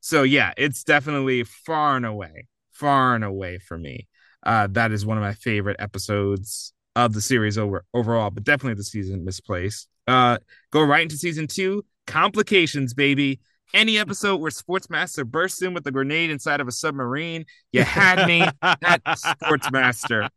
[0.00, 4.08] So yeah, it's definitely far and away, far and away for me.
[4.42, 8.74] Uh, that is one of my favorite episodes of the series over overall, but definitely
[8.74, 9.88] the season misplaced.
[10.06, 10.38] Uh,
[10.72, 13.40] go right into season two, complications, baby.
[13.72, 18.26] Any episode where Sportsmaster bursts in with a grenade inside of a submarine, you had
[18.26, 20.28] me at Sportsmaster.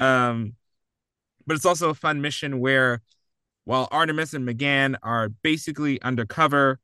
[0.00, 0.54] Um,
[1.46, 3.00] but it's also a fun mission where
[3.64, 6.78] while Artemis and McGann are basically undercover,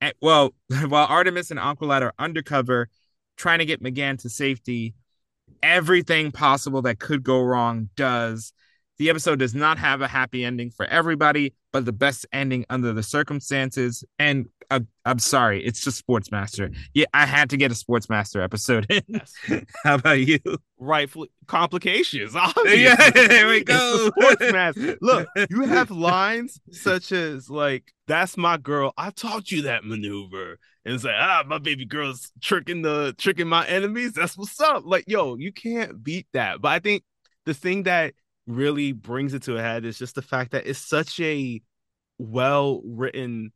[0.00, 0.54] and, well,
[0.88, 2.88] while Artemis and Aqualad are undercover
[3.36, 4.94] trying to get McGann to safety,
[5.62, 8.52] everything possible that could go wrong does.
[8.98, 12.92] The episode does not have a happy ending for everybody, but the best ending under
[12.92, 14.04] the circumstances.
[14.20, 16.74] And uh, I'm sorry, it's just Sportsmaster.
[16.94, 19.02] Yeah, I had to get a Sportsmaster episode in.
[19.08, 19.34] Yes.
[19.84, 20.38] How about you?
[20.78, 22.36] Rightfully, complications.
[22.36, 22.84] Obviously.
[22.84, 24.10] Yeah, there we go.
[24.16, 24.96] Sportsmaster.
[25.00, 28.92] Look, you have lines such as like, "That's my girl.
[28.96, 33.48] I taught you that maneuver." And it's like, ah, my baby girl's tricking the tricking
[33.48, 34.12] my enemies.
[34.12, 34.82] That's what's up.
[34.84, 36.60] Like, yo, you can't beat that.
[36.60, 37.04] But I think
[37.46, 38.14] the thing that
[38.46, 41.60] really brings it to a head is just the fact that it's such a
[42.18, 43.52] well written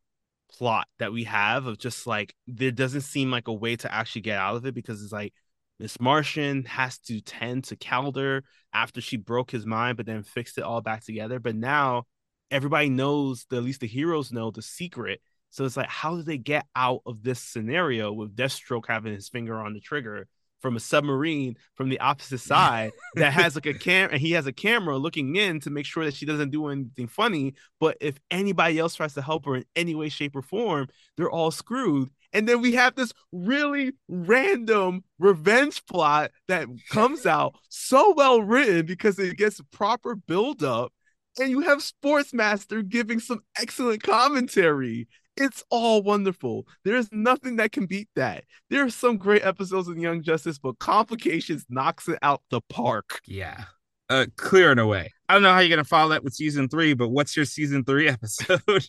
[0.51, 4.23] plot that we have of just like there doesn't seem like a way to actually
[4.23, 5.35] get out of it because it's like
[5.79, 10.59] Miss Martian has to tend to Kaldur after she broke his mind, but then fixed
[10.59, 11.39] it all back together.
[11.39, 12.05] But now
[12.51, 15.21] everybody knows, the, at least the heroes know the secret.
[15.51, 19.29] So it's like, how do they get out of this scenario with Deathstroke having his
[19.29, 20.27] finger on the trigger
[20.61, 24.47] from a submarine from the opposite side that has like a camera and he has
[24.47, 27.55] a camera looking in to make sure that she doesn't do anything funny.
[27.81, 31.31] But if anybody else tries to help her in any way, shape, or form, they're
[31.31, 32.11] all screwed.
[32.33, 38.85] And then we have this really random revenge plot that comes out so well written
[38.85, 40.93] because it gets proper build up.
[41.41, 45.09] And you have Sportsmaster giving some excellent commentary.
[45.41, 46.67] It's all wonderful.
[46.85, 48.45] There's nothing that can beat that.
[48.71, 53.21] There are some great episodes in Young Justice, but Complications knocks it out the park.
[53.25, 53.65] Yeah.
[54.11, 55.13] Uh, clear and away.
[55.29, 57.85] I don't know how you're gonna follow that with season three, but what's your season
[57.85, 58.63] three episode?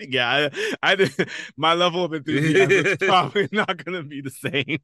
[0.00, 0.48] yeah,
[0.80, 1.10] I, I
[1.56, 4.78] my level of enthusiasm is probably not gonna be the same,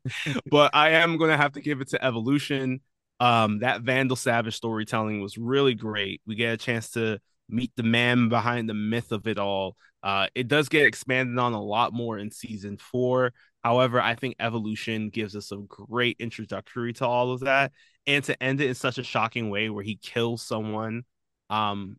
[0.50, 2.80] but I am gonna have to give it to Evolution.
[3.20, 6.20] Um, that Vandal Savage storytelling was really great.
[6.26, 9.76] We get a chance to meet the man behind the myth of it all.
[10.02, 13.32] Uh, it does get expanded on a lot more in season four.
[13.62, 17.72] However, I think Evolution gives us a great introductory to all of that,
[18.06, 21.02] and to end it in such a shocking way where he kills someone,
[21.50, 21.96] um,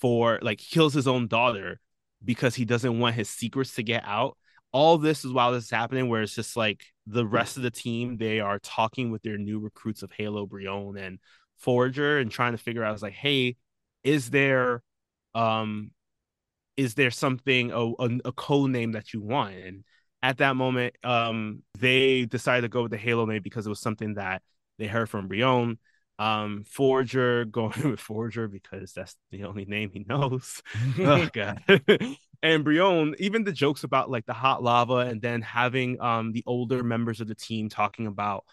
[0.00, 1.80] for like kills his own daughter
[2.24, 4.36] because he doesn't want his secrets to get out.
[4.72, 7.70] All this is while this is happening, where it's just like the rest of the
[7.70, 11.18] team they are talking with their new recruits of Halo, Brion, and
[11.58, 13.56] Forager, and trying to figure out, like, hey,
[14.02, 14.82] is there
[15.34, 15.92] um
[16.76, 19.54] is there something a, a, a code name that you want?
[19.54, 19.84] And
[20.22, 23.80] at that moment um they decided to go with the halo name because it was
[23.80, 24.42] something that
[24.78, 25.78] they heard from Brion
[26.18, 30.62] um Forager going with Forger because that's the only name he knows.
[30.98, 31.62] Oh god.
[32.42, 36.44] And Brion even the jokes about like the hot lava and then having um the
[36.46, 38.44] older members of the team talking about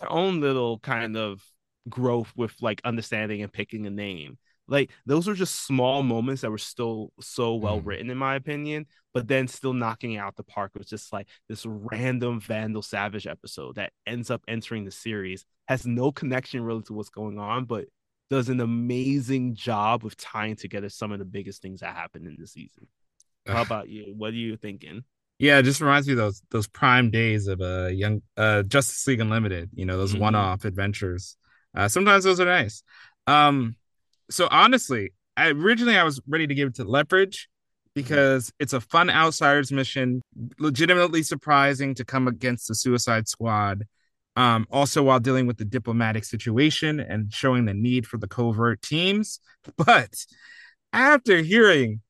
[0.00, 1.40] their own little kind of
[1.88, 4.38] growth with like understanding and picking a name
[4.68, 7.86] like those are just small moments that were still so well mm.
[7.86, 11.64] written, in my opinion, but then still knocking out the park was just like this
[11.66, 16.92] random Vandal Savage episode that ends up entering the series, has no connection really to
[16.92, 17.86] what's going on, but
[18.28, 22.36] does an amazing job with tying together some of the biggest things that happened in
[22.38, 22.88] the season.
[23.46, 24.12] How about you?
[24.16, 25.04] What are you thinking?
[25.38, 28.62] Yeah, it just reminds me of those those prime days of a uh, young uh
[28.62, 30.22] Justice League Unlimited, you know, those mm-hmm.
[30.22, 31.36] one-off adventures.
[31.76, 32.82] Uh sometimes those are nice.
[33.26, 33.76] Um
[34.30, 37.48] so honestly, I, originally I was ready to give it to Leverage
[37.94, 40.22] because it's a fun outsiders mission,
[40.58, 43.84] legitimately surprising to come against the Suicide Squad.
[44.36, 48.82] Um, also, while dealing with the diplomatic situation and showing the need for the covert
[48.82, 49.40] teams.
[49.76, 50.14] But
[50.92, 52.02] after hearing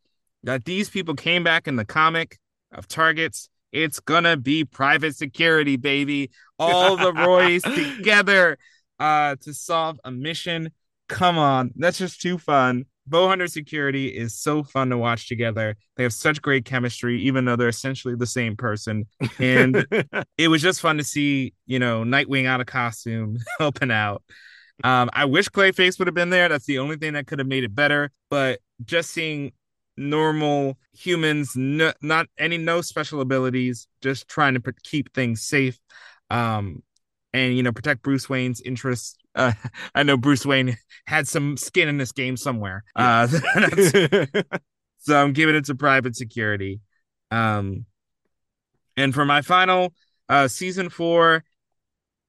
[0.43, 2.39] that these people came back in the comic
[2.71, 6.31] of targets, it's gonna be private security, baby.
[6.59, 8.59] All the Roys together
[8.99, 10.71] uh, to solve a mission
[11.09, 12.86] come on, that's just too fun.
[13.09, 15.76] Bowhunter Security is so fun to watch together.
[15.96, 19.07] They have such great chemistry, even though they're essentially the same person.
[19.38, 19.86] And
[20.38, 24.22] it was just fun to see, you know, Nightwing out of costume helping out.
[24.84, 26.48] Um, I wish Clayface would have been there.
[26.48, 28.11] That's the only thing that could have made it better.
[28.28, 29.52] But just seeing
[29.96, 35.78] normal humans, no, not any no special abilities, just trying to keep things safe,
[36.28, 36.82] um,
[37.32, 39.53] and you know protect Bruce Wayne's interests uh,
[39.95, 40.76] I know Bruce Wayne
[41.07, 42.82] had some skin in this game somewhere.
[42.97, 43.28] Uh,
[44.99, 46.80] so I'm giving it to private security.
[47.30, 47.87] Um,
[48.97, 49.95] and for my final
[50.28, 51.45] uh, season four,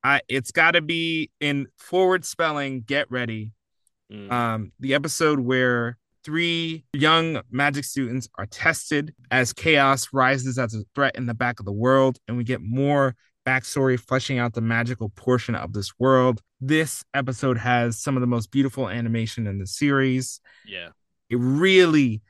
[0.04, 2.82] I it's got to be in forward spelling.
[2.82, 3.52] Get ready.
[4.12, 4.32] Mm.
[4.32, 10.84] Um, the episode where three young magic students are tested as chaos rises as a
[10.94, 13.16] threat in the back of the world, and we get more
[13.48, 16.42] backstory, fleshing out the magical portion of this world.
[16.60, 20.42] This episode has some of the most beautiful animation in the series.
[20.66, 20.90] Yeah.
[21.30, 22.22] It really,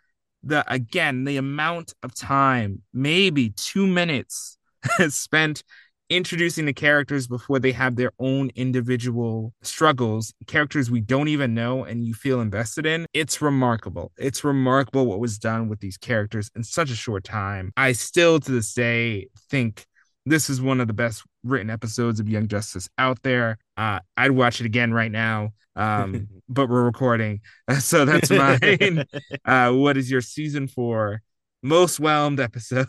[0.44, 4.58] the again, the amount of time, maybe two minutes
[5.10, 5.64] spent
[6.10, 11.84] introducing the characters before they have their own individual struggles, characters we don't even know
[11.84, 13.06] and you feel invested in.
[13.14, 14.12] It's remarkable.
[14.18, 17.74] It's remarkable what was done with these characters in such a short time.
[17.76, 19.86] I still to this day think
[20.30, 23.58] this is one of the best written episodes of Young Justice out there.
[23.78, 27.42] Uh, I'd watch it again right now, um, but we're recording,
[27.80, 29.06] so that's mine.
[29.46, 31.22] uh, what is your season four
[31.64, 32.88] most whelmed episode?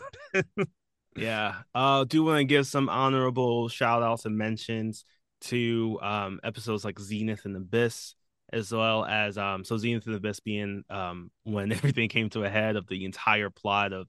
[1.15, 5.05] yeah, uh, do want to give some honorable shout outs and mentions
[5.41, 8.15] to um, episodes like Zenith and Abyss,
[8.51, 12.49] as well as um, so Zenith and Abyss being um, when everything came to a
[12.49, 14.07] head of the entire plot of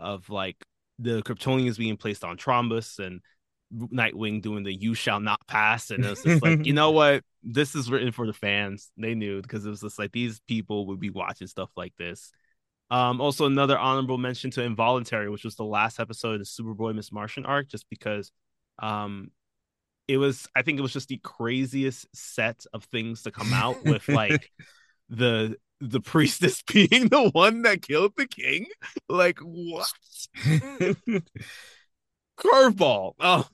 [0.00, 0.56] of like
[0.98, 3.20] the Kryptonians being placed on Trombus and
[3.72, 7.74] Nightwing doing the "You shall not pass," and it's just like, you know what, this
[7.74, 8.90] is written for the fans.
[8.96, 12.30] They knew because it was just like these people would be watching stuff like this.
[12.90, 16.94] Um, also another honorable mention to Involuntary, which was the last episode of the Superboy
[16.94, 18.30] Miss Martian arc, just because
[18.80, 19.30] um
[20.08, 23.84] it was I think it was just the craziest set of things to come out
[23.84, 24.50] with like
[25.08, 28.66] the the priestess being the one that killed the king.
[29.08, 29.88] Like what?
[32.38, 33.14] Curveball.
[33.20, 33.46] Oh,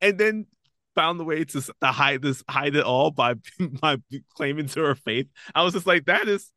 [0.00, 0.46] and then
[0.94, 3.34] found the way to, to hide this, hide it all by
[3.80, 3.96] by
[4.34, 5.28] claiming to her faith.
[5.54, 6.52] I was just like, that is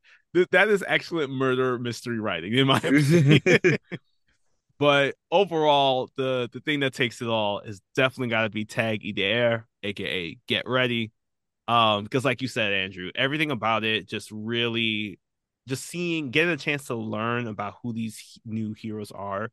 [0.51, 3.77] that is excellent murder mystery writing in my opinion.
[4.79, 9.19] but overall, the the thing that takes it all is definitely got to be Tag
[9.19, 11.11] Air, aka Get Ready
[11.67, 15.19] um because like you said andrew everything about it just really
[15.67, 19.49] just seeing getting a chance to learn about who these new heroes are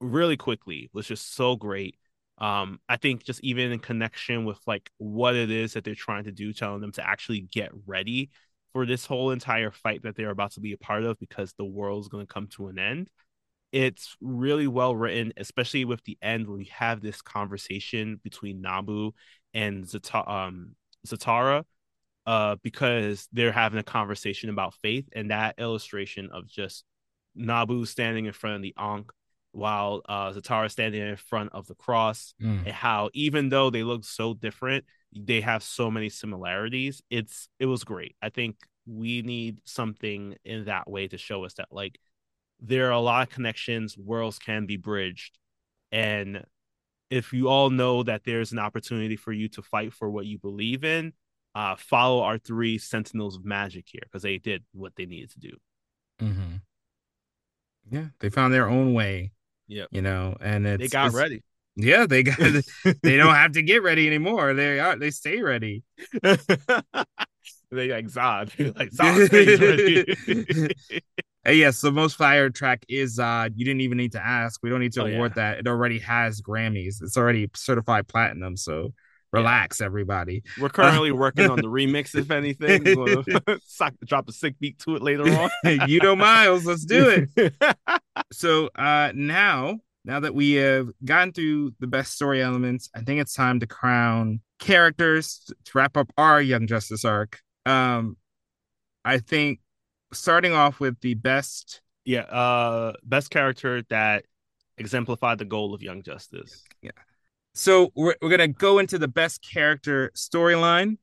[0.00, 1.96] really quickly was just so great.
[2.38, 6.24] Um i think just even in connection with like what it is that they're trying
[6.24, 8.30] to do telling them to actually get ready
[8.72, 11.64] for this whole entire fight that they're about to be a part of because the
[11.64, 13.10] world's going to come to an end
[13.72, 19.12] it's really well written especially with the end when we have this conversation between nabu
[19.54, 20.74] and Zata- um
[21.06, 21.64] Zatara
[22.26, 26.84] uh, because they're having a conversation about faith, and that illustration of just
[27.34, 29.10] Nabu standing in front of the Ankh
[29.52, 32.64] while uh, Zatara standing in front of the cross, mm.
[32.64, 34.84] and how even though they look so different,
[35.14, 37.02] they have so many similarities.
[37.10, 38.16] It's it was great.
[38.22, 41.98] I think we need something in that way to show us that like
[42.60, 45.38] there are a lot of connections, worlds can be bridged,
[45.90, 46.44] and
[47.12, 50.38] if you all know that there's an opportunity for you to fight for what you
[50.38, 51.12] believe in,
[51.54, 55.38] uh, follow our three sentinels of magic here because they did what they needed to
[55.38, 55.56] do.
[56.22, 56.56] Mm-hmm.
[57.90, 59.32] Yeah, they found their own way.
[59.68, 61.42] Yeah, you know, and they got ready.
[61.76, 62.38] Yeah, they got.
[63.02, 64.54] they don't have to get ready anymore.
[64.54, 64.96] They are.
[64.96, 65.82] They stay ready.
[66.22, 66.38] they
[67.72, 68.58] like Zod.
[68.78, 69.28] like Zod
[71.46, 74.60] yes, the most fire track is uh you didn't even need to ask.
[74.62, 75.52] We don't need to oh, award yeah.
[75.52, 75.58] that.
[75.58, 77.02] It already has Grammys.
[77.02, 78.92] It's already certified platinum, so
[79.32, 79.86] relax yeah.
[79.86, 80.42] everybody.
[80.60, 82.84] We're currently working on the remix if anything.
[82.84, 83.24] We'll
[84.04, 85.50] drop a sick beat to it later on.
[85.88, 87.54] you know Miles, let's do it.
[88.32, 93.20] so uh now now that we have gotten through the best story elements, I think
[93.20, 97.40] it's time to crown characters to wrap up our Young Justice arc.
[97.66, 98.16] Um
[99.04, 99.58] I think
[100.12, 104.24] starting off with the best yeah uh best character that
[104.78, 106.62] exemplified the goal of young justice.
[106.80, 106.90] Yeah.
[107.54, 110.98] So we're, we're gonna go into the best character storyline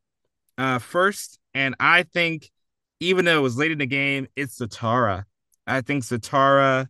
[0.57, 2.51] uh first and i think
[2.99, 5.23] even though it was late in the game it's zatara.
[5.65, 6.87] I think zatara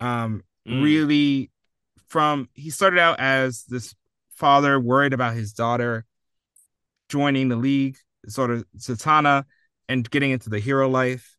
[0.00, 0.82] um mm.
[0.82, 1.50] really
[2.08, 3.94] from he started out as this
[4.34, 6.04] father worried about his daughter
[7.08, 7.96] joining the league
[8.26, 9.44] sort of Zatanna
[9.88, 11.36] and getting into the hero life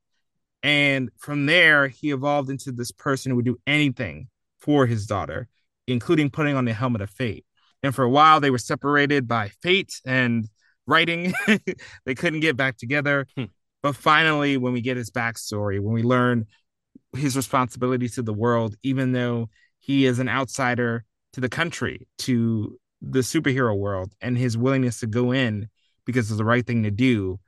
[0.64, 4.30] and from there, he evolved into this person who would do anything
[4.60, 5.50] for his daughter,
[5.88, 7.46] including putting on the helmet of fate.
[7.84, 10.48] And for a while, they were separated by fate and
[10.88, 11.34] writing.
[12.06, 13.28] they couldn't get back together.
[13.36, 13.46] Hmm.
[13.82, 16.48] But finally, when we get his backstory, when we learn
[17.12, 19.50] his responsibility to the world, even though
[19.80, 21.04] he is an outsider
[21.34, 25.68] to the country, to the superhero world, and his willingness to go in
[26.06, 27.40] because it's the right thing to do,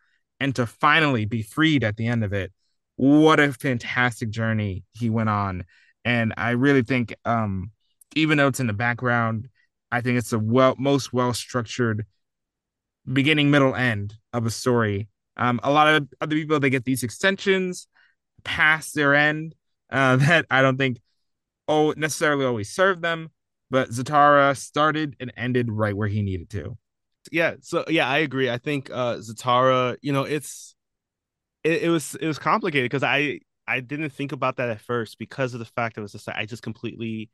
[0.42, 2.52] and to finally be freed at the end of it,
[2.96, 5.66] what a fantastic journey he went on.
[6.04, 7.72] And I really think, um,
[8.16, 9.50] even though it's in the background,
[9.92, 12.06] I think it's the well most well structured
[13.12, 15.08] beginning, middle, end of a story.
[15.38, 17.88] Um, a lot of other people they get these extensions
[18.44, 19.56] past their end
[19.90, 21.00] uh, that I don't think
[21.68, 23.30] oh necessarily always serve them,
[23.70, 26.78] but Zatara started and ended right where he needed to.
[27.32, 28.50] Yeah, so yeah, I agree.
[28.50, 30.74] I think uh Zatara, you know, it's
[31.66, 35.20] it, it was it was complicated because I I didn't think about that at first
[35.20, 37.32] because of the fact that it was just I just completely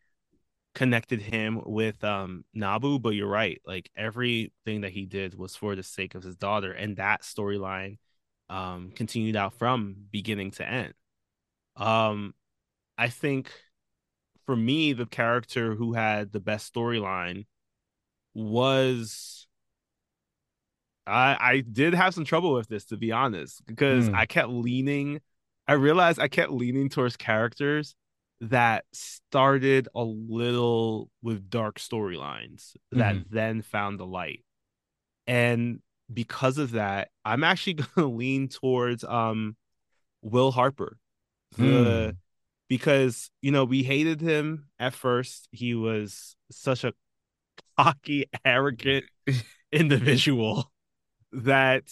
[0.75, 3.61] connected him with um Nabu, but you're right.
[3.65, 7.99] Like everything that he did was for the sake of his daughter, and that storyline
[8.49, 10.95] um continued out from beginning to end.
[11.77, 12.35] Um
[12.97, 13.51] I think
[14.45, 17.45] for me, the character who had the best storyline
[18.33, 19.40] was
[21.07, 24.15] I I did have some trouble with this to be honest because mm.
[24.15, 25.21] I kept leaning
[25.67, 27.95] I realized I kept leaning towards characters
[28.41, 33.35] that started a little with dark storylines that mm-hmm.
[33.35, 34.43] then found the light.
[35.27, 35.79] And
[36.11, 39.55] because of that, I'm actually going to lean towards um
[40.21, 40.97] Will Harper.
[41.57, 41.63] The
[42.13, 42.17] mm.
[42.69, 45.47] because you know, we hated him at first.
[45.51, 46.93] He was such a
[47.77, 49.05] cocky, arrogant
[49.71, 50.70] individual
[51.31, 51.83] that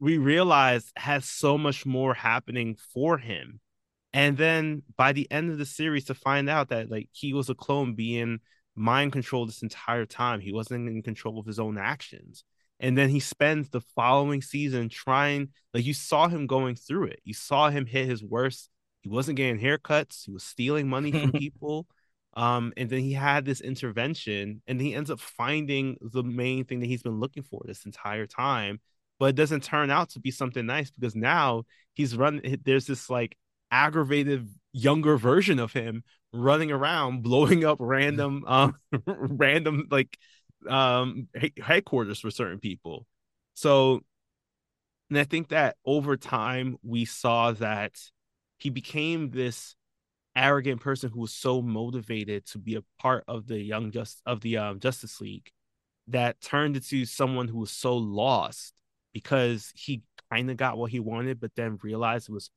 [0.00, 3.60] we realized has so much more happening for him.
[4.12, 7.50] And then by the end of the series to find out that like he was
[7.50, 8.40] a clone being
[8.76, 10.40] mind controlled this entire time.
[10.40, 12.44] He wasn't in control of his own actions.
[12.80, 17.20] And then he spends the following season trying like you saw him going through it.
[17.24, 18.70] You saw him hit his worst.
[19.02, 20.24] He wasn't getting haircuts.
[20.24, 21.86] He was stealing money from people
[22.36, 26.80] um and then he had this intervention and he ends up finding the main thing
[26.80, 28.80] that he's been looking for this entire time
[29.18, 31.62] but it doesn't turn out to be something nice because now
[31.94, 33.36] he's running there's this like
[33.70, 36.02] aggravated younger version of him
[36.32, 38.74] running around blowing up random um
[39.06, 40.18] random like
[40.68, 41.28] um
[41.62, 43.06] headquarters for certain people.
[43.54, 44.00] So
[45.10, 47.92] and i think that over time we saw that
[48.58, 49.76] he became this
[50.36, 54.40] arrogant person who was so motivated to be a part of the young just of
[54.40, 55.50] the um, justice league
[56.08, 58.74] that turned into someone who was so lost
[59.12, 62.50] because he kind of got what he wanted but then realized it was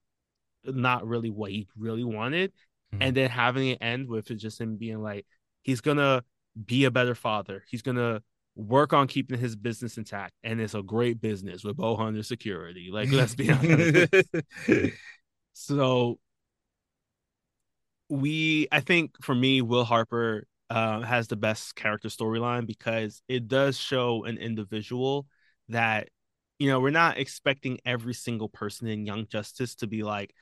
[0.64, 2.52] not really what he really wanted.
[2.94, 3.04] Mm-hmm.
[3.04, 5.26] And then having it end with just him being like,
[5.62, 6.24] he's gonna
[6.66, 7.64] be a better father.
[7.70, 8.22] He's gonna
[8.56, 10.34] work on keeping his business intact.
[10.44, 12.90] And it's a great business with Bowhunter Security.
[12.92, 14.14] Like, let's be honest.
[15.54, 16.20] so
[18.10, 23.48] we I think for me, Will Harper uh, has the best character storyline because it
[23.48, 25.28] does show an individual
[25.70, 26.10] that
[26.60, 30.34] you know we're not expecting every single person in Young Justice to be like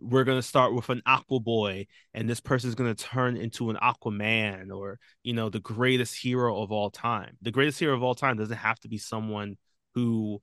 [0.00, 1.84] we're going to start with an aqua boy
[2.14, 6.16] and this person is going to turn into an aquaman or you know the greatest
[6.16, 7.36] hero of all time.
[7.42, 9.56] The greatest hero of all time doesn't have to be someone
[9.94, 10.40] who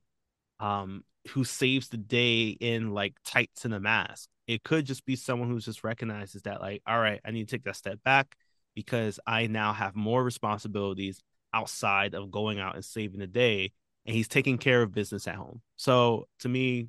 [0.60, 4.28] um who saves the day in like tights and a mask.
[4.46, 7.56] It could just be someone who just recognizes that like all right i need to
[7.56, 8.36] take that step back
[8.76, 11.20] because i now have more responsibilities
[11.52, 13.72] outside of going out and saving the day
[14.04, 15.60] and he's taking care of business at home.
[15.76, 16.88] So to me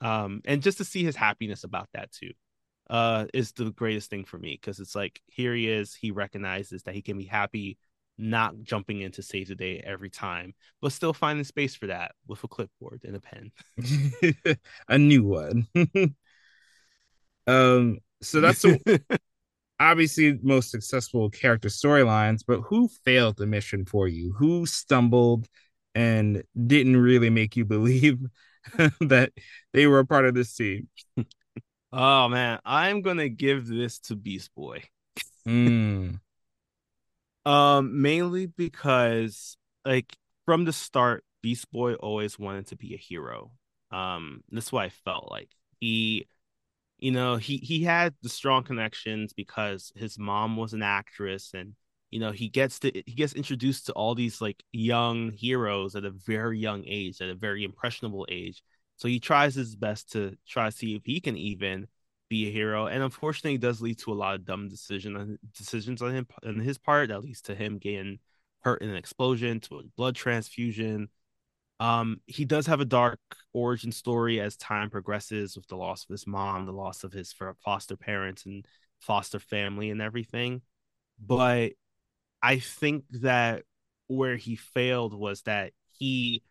[0.00, 2.30] um and just to see his happiness about that too
[2.88, 6.84] uh is the greatest thing for me because it's like here he is he recognizes
[6.84, 7.76] that he can be happy
[8.18, 12.12] not jumping in to save the day every time but still finding space for that
[12.26, 13.50] with a clipboard and a pen
[14.88, 15.66] a new one
[17.46, 19.00] um so that's the
[19.80, 25.46] obviously most successful character storylines but who failed the mission for you who stumbled
[25.94, 28.18] and didn't really make you believe
[29.00, 29.32] that
[29.72, 30.88] they were a part of this team.
[31.92, 34.84] Oh man, I'm gonna give this to Beast Boy.
[35.46, 36.20] mm.
[37.48, 40.14] Um, mainly because like
[40.44, 43.52] from the start, Beast Boy always wanted to be a hero.
[43.90, 45.48] Um, that's why I felt like
[45.80, 46.26] he,
[46.98, 51.74] you know, he he had the strong connections because his mom was an actress and
[52.10, 56.04] you know he gets to he gets introduced to all these like young heroes at
[56.04, 58.62] a very young age at a very impressionable age
[58.96, 61.86] so he tries his best to try to see if he can even
[62.28, 66.02] be a hero and unfortunately it does lead to a lot of dumb decision decisions
[66.02, 68.18] on him on his part that leads to him getting
[68.60, 71.08] hurt in an explosion to a blood transfusion
[71.80, 73.20] um he does have a dark
[73.52, 77.34] origin story as time progresses with the loss of his mom the loss of his
[77.64, 78.66] foster parents and
[79.00, 80.60] foster family and everything
[81.20, 81.72] but
[82.42, 83.64] I think that
[84.06, 86.42] where he failed was that he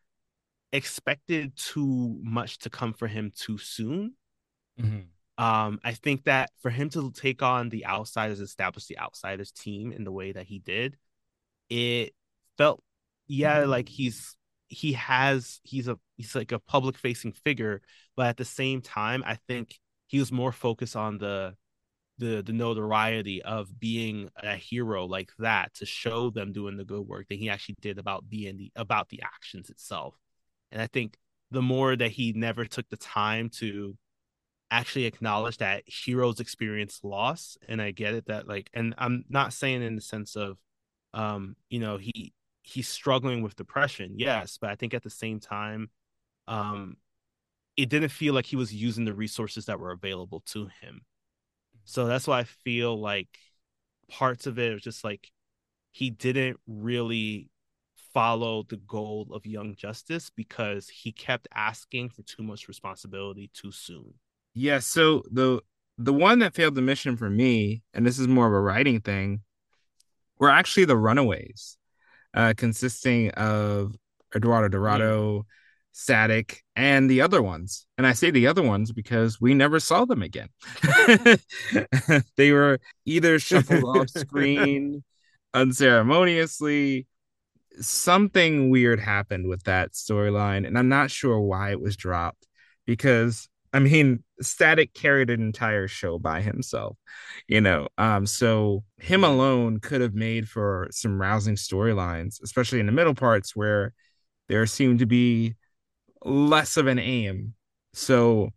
[0.72, 4.14] expected too much to come for him too soon.
[4.80, 4.99] Mm-hmm.
[5.38, 9.92] Um, I think that for him to take on the outsiders, establish the outsiders team
[9.92, 10.98] in the way that he did,
[11.70, 12.14] it
[12.58, 12.84] felt
[13.28, 14.36] yeah, like he's
[14.70, 17.82] he has he's a he's like a public facing figure,
[18.16, 19.78] but at the same time, I think
[20.08, 21.56] he was more focused on the
[22.18, 27.06] the the notoriety of being a hero like that to show them doing the good
[27.08, 30.16] work that he actually did about being the about the actions itself.
[30.72, 31.18] And I think
[31.52, 33.96] the more that he never took the time to
[34.69, 39.53] actually acknowledge that heroes experience loss and i get it that like and i'm not
[39.53, 40.57] saying in the sense of
[41.14, 42.34] um you know he
[42.64, 45.89] he's struggling with depression yes but i think at the same time
[46.48, 46.98] um
[47.77, 51.02] it didn't feel like he was using the resources that were available to him.
[51.85, 53.30] So that's why i feel like
[54.10, 55.30] parts of it was just like
[55.91, 57.49] he didn't really
[58.14, 63.72] follow the goal of young justice because he kept asking for too much responsibility too
[63.72, 64.14] soon
[64.58, 65.62] yeah, so the
[66.00, 69.02] the one that failed the mission for me, and this is more of a writing
[69.02, 69.42] thing,
[70.40, 71.78] were actually the Runaways,
[72.34, 73.96] uh, consisting of
[74.36, 75.46] Eduardo Dorado,
[75.92, 77.86] Static, and the other ones.
[77.98, 80.50] And I say the other ones because we never saw them again.
[82.36, 85.04] they were either shuffled off screen
[85.54, 87.08] unceremoniously.
[87.80, 92.48] Something weird happened with that storyline, and I'm not sure why it was dropped
[92.88, 96.98] because I mean, Static carried an entire show by himself,
[97.48, 97.88] you know.
[97.98, 103.15] Um, so him alone could have made for some rousing storylines, especially in the middle
[103.15, 103.94] parts where
[104.48, 105.56] there seemed to be
[106.23, 107.53] less of an aim.
[107.94, 108.52] So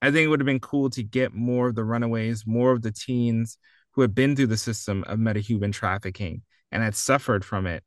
[0.00, 2.82] I think it would have been cool to get more of the runaways, more of
[2.82, 3.58] the teens
[3.92, 7.82] who had been through the system of metahuman trafficking and had suffered from it,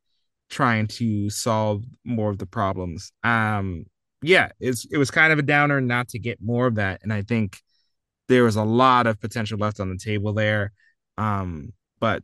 [0.49, 3.13] trying to solve more of the problems.
[3.23, 3.85] Um,
[4.21, 7.11] yeah, it's it was kind of a downer not to get more of that, and
[7.11, 7.59] I think
[8.27, 10.71] there was a lot of potential left on the table there.
[11.17, 12.23] Um, but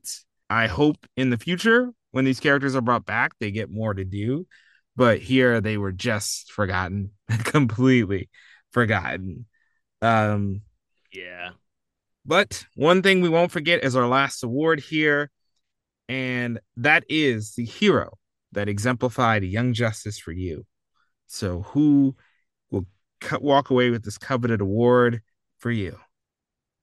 [0.49, 4.05] I hope in the future when these characters are brought back, they get more to
[4.05, 4.47] do.
[4.95, 7.11] But here they were just forgotten,
[7.43, 8.29] completely
[8.71, 9.45] forgotten.
[10.01, 10.61] Um,
[11.11, 11.51] yeah.
[12.25, 15.31] But one thing we won't forget is our last award here,
[16.09, 18.17] and that is the hero
[18.53, 20.65] that exemplified young justice for you.
[21.27, 22.15] So, who
[22.71, 22.85] will
[23.39, 25.21] walk away with this coveted award
[25.59, 25.97] for you?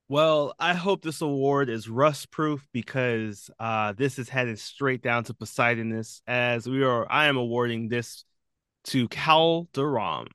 [0.09, 5.25] Well, I hope this award is rust proof because uh, this is headed straight down
[5.25, 7.11] to Poseidonis as we are.
[7.11, 8.25] I am awarding this
[8.85, 10.27] to Kaldur'ahm,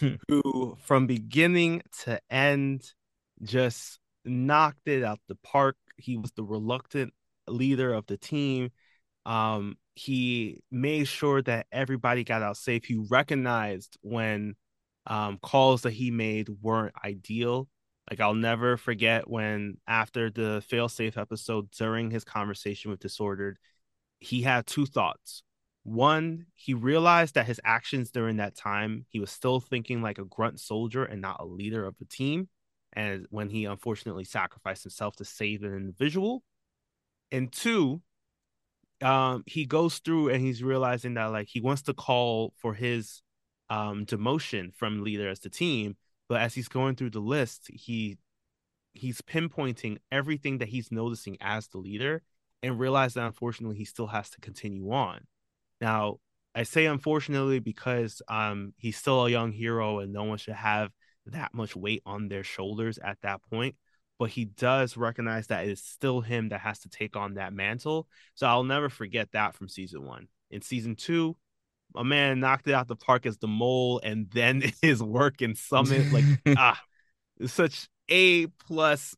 [0.28, 2.84] who from beginning to end
[3.42, 5.76] just knocked it out the park.
[5.96, 7.12] He was the reluctant
[7.48, 8.70] leader of the team.
[9.26, 12.84] Um, he made sure that everybody got out safe.
[12.84, 14.54] He recognized when
[15.06, 17.68] um, calls that he made weren't ideal.
[18.10, 23.58] Like I'll never forget when after the failsafe episode during his conversation with Disordered,
[24.18, 25.42] he had two thoughts.
[25.82, 30.24] One, he realized that his actions during that time, he was still thinking like a
[30.24, 32.48] grunt soldier and not a leader of the team.
[32.92, 36.42] And when he unfortunately sacrificed himself to save an individual.
[37.32, 38.02] And two,
[39.02, 43.22] um he goes through and he's realizing that like he wants to call for his
[43.68, 45.96] um demotion from leader as the team
[46.28, 48.18] but as he's going through the list he
[48.92, 52.22] he's pinpointing everything that he's noticing as the leader
[52.62, 55.20] and realize that unfortunately he still has to continue on.
[55.80, 56.18] Now
[56.54, 60.90] i say unfortunately because um he's still a young hero and no one should have
[61.26, 63.76] that much weight on their shoulders at that point
[64.20, 68.06] but he does recognize that it's still him that has to take on that mantle.
[68.34, 70.28] So I'll never forget that from season one.
[70.50, 71.38] In season two,
[71.96, 75.54] a man knocked it out the park as the mole, and then his work in
[75.54, 76.24] Summit, like
[76.58, 76.78] ah,
[77.46, 79.16] such a plus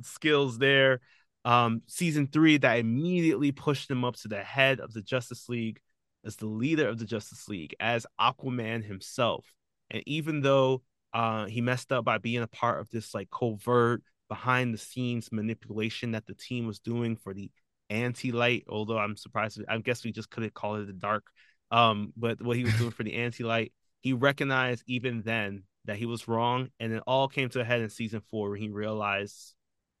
[0.00, 1.00] skills there.
[1.44, 5.78] Um, season three that immediately pushed him up to the head of the Justice League
[6.24, 9.44] as the leader of the Justice League, as Aquaman himself.
[9.90, 10.80] And even though
[11.16, 15.32] uh, he messed up by being a part of this like covert behind the scenes
[15.32, 17.50] manipulation that the team was doing for the
[17.88, 18.64] anti-light.
[18.68, 21.24] Although I'm surprised, I guess we just couldn't call it the dark.
[21.70, 23.72] Um, but what he was doing for the anti-light,
[24.02, 27.80] he recognized even then that he was wrong, and it all came to a head
[27.80, 29.54] in season four when he realized,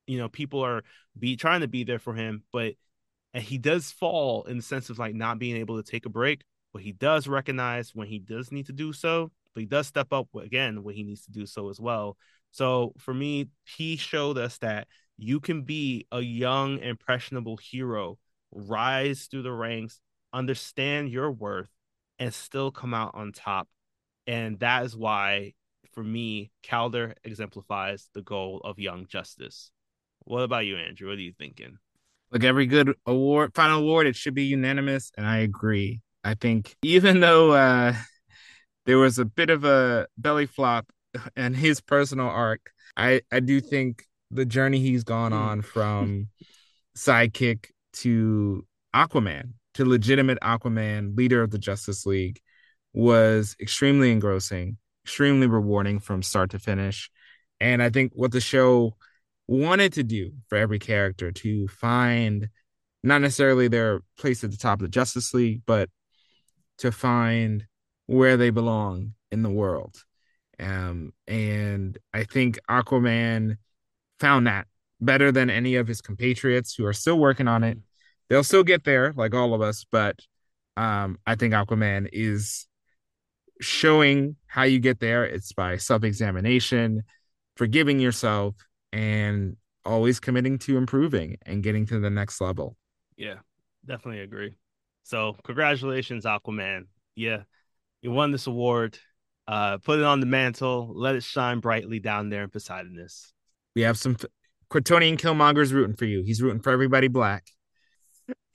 [0.06, 0.82] you know, people are
[1.18, 2.74] be trying to be there for him, but
[3.32, 6.10] and he does fall in the sense of like not being able to take a
[6.10, 6.44] break,
[6.74, 10.12] but he does recognize when he does need to do so but he does step
[10.12, 12.18] up again when he needs to do so as well.
[12.50, 18.18] So for me, he showed us that you can be a young, impressionable hero,
[18.52, 19.98] rise through the ranks,
[20.30, 21.70] understand your worth,
[22.18, 23.66] and still come out on top.
[24.26, 25.54] And that is why,
[25.94, 29.70] for me, Kaldur exemplifies the goal of young justice.
[30.24, 31.08] What about you, Andrew?
[31.08, 31.78] What are you thinking?
[32.30, 36.02] Like every good award, final award, it should be unanimous, and I agree.
[36.22, 37.94] I think even though uh,
[38.86, 40.86] there was a bit of a belly flop
[41.36, 42.70] and his personal arc.
[42.96, 45.36] I I do think the journey he's gone Mm.
[45.38, 46.28] on from
[46.96, 52.40] sidekick to Aquaman to legitimate Aquaman, leader of the Justice League,
[52.94, 57.10] was extremely engrossing, extremely rewarding from start to finish.
[57.60, 58.96] And I think what the show
[59.46, 62.48] wanted to do for every character to find
[63.02, 65.88] not necessarily their place at the top of the Justice League, but
[66.78, 67.66] to find
[68.06, 69.96] where they belong in the world.
[70.58, 73.58] Um, and I think Aquaman
[74.18, 74.66] found that
[75.00, 77.78] better than any of his compatriots who are still working on it.
[78.28, 80.18] They'll still get there, like all of us, but
[80.76, 82.66] um, I think Aquaman is
[83.60, 85.24] showing how you get there.
[85.24, 87.04] It's by self examination,
[87.56, 88.54] forgiving yourself,
[88.92, 92.76] and always committing to improving and getting to the next level.
[93.16, 93.36] Yeah,
[93.86, 94.56] definitely agree.
[95.04, 96.86] So, congratulations, Aquaman.
[97.14, 97.42] Yeah,
[98.06, 98.96] you won this award.
[99.48, 100.92] Uh, put it on the mantle.
[100.94, 103.32] Let it shine brightly down there in Poseidonis.
[103.74, 104.16] We have some
[104.70, 106.22] Kryptonian Killmonger's rooting for you.
[106.22, 107.48] He's rooting for everybody black.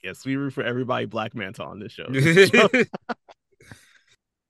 [0.02, 2.06] Yes, we root for everybody Black Manta on this show.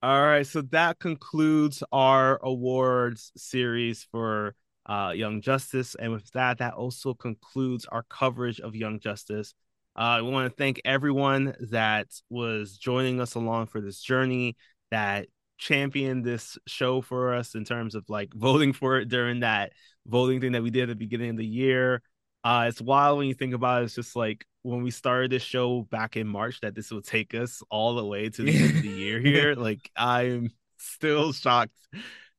[0.03, 4.55] All right, so that concludes our awards series for
[4.87, 9.53] uh, Young Justice, and with that, that also concludes our coverage of Young Justice.
[9.95, 14.57] Uh, I want to thank everyone that was joining us along for this journey,
[14.93, 19.73] that championed this show for us in terms of like voting for it during that
[20.07, 22.03] voting thing that we did at the beginning of the year.
[22.45, 23.87] Uh, it's wild when you think about it.
[23.87, 27.35] It's just like when we started this show back in March that this will take
[27.35, 29.55] us all the way to the end of the year here.
[29.55, 31.73] Like I'm still shocked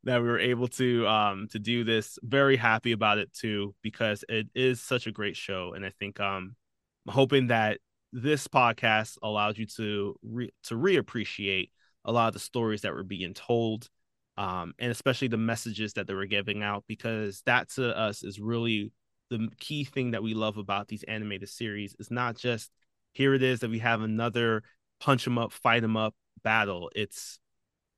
[0.04, 2.20] that we were able to um to do this.
[2.22, 6.20] Very happy about it too because it is such a great show, and I think
[6.20, 6.56] um
[7.08, 7.80] I'm hoping that
[8.12, 11.70] this podcast allows you to re- to reappreciate
[12.06, 13.90] a lot of the stories that were being told
[14.38, 18.40] um and especially the messages that they were giving out because that to us is
[18.40, 18.92] really
[19.30, 22.72] the key thing that we love about these animated series is not just
[23.14, 24.64] here it is that we have another
[25.00, 26.92] punch them up fight them up battle.
[26.96, 27.40] It's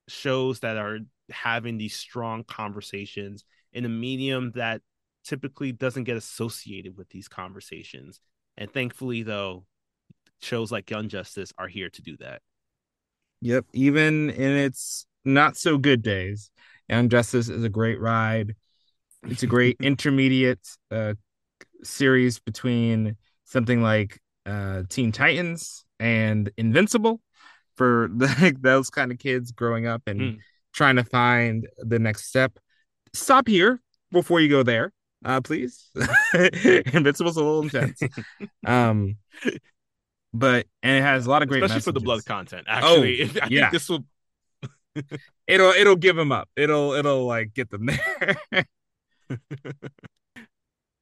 [0.07, 0.99] shows that are
[1.29, 4.81] having these strong conversations in a medium that
[5.23, 8.19] typically doesn't get associated with these conversations.
[8.57, 9.65] And thankfully though
[10.41, 12.41] shows like Young Justice are here to do that
[13.45, 13.65] Yep.
[13.73, 16.49] Even in its not so good days,
[16.89, 18.55] Young Justice is a great ride.
[19.27, 21.13] It's a great intermediate uh,
[21.83, 27.21] series between something like uh, Teen Titans and Invincible
[27.75, 30.39] for the, those kind of kids growing up and Mm.
[30.73, 32.57] trying to find the next step.
[33.13, 33.79] Stop here
[34.11, 34.91] before you go there,
[35.23, 35.91] uh, please.
[36.33, 38.01] Invincible's a little intense.
[38.65, 39.17] Um,
[40.37, 43.27] but and it has a lot of great especially for the blood content actually I
[43.27, 43.69] think yeah.
[43.69, 44.05] this will
[45.47, 46.49] it'll it'll give them up.
[46.55, 48.65] It'll it'll like get them there.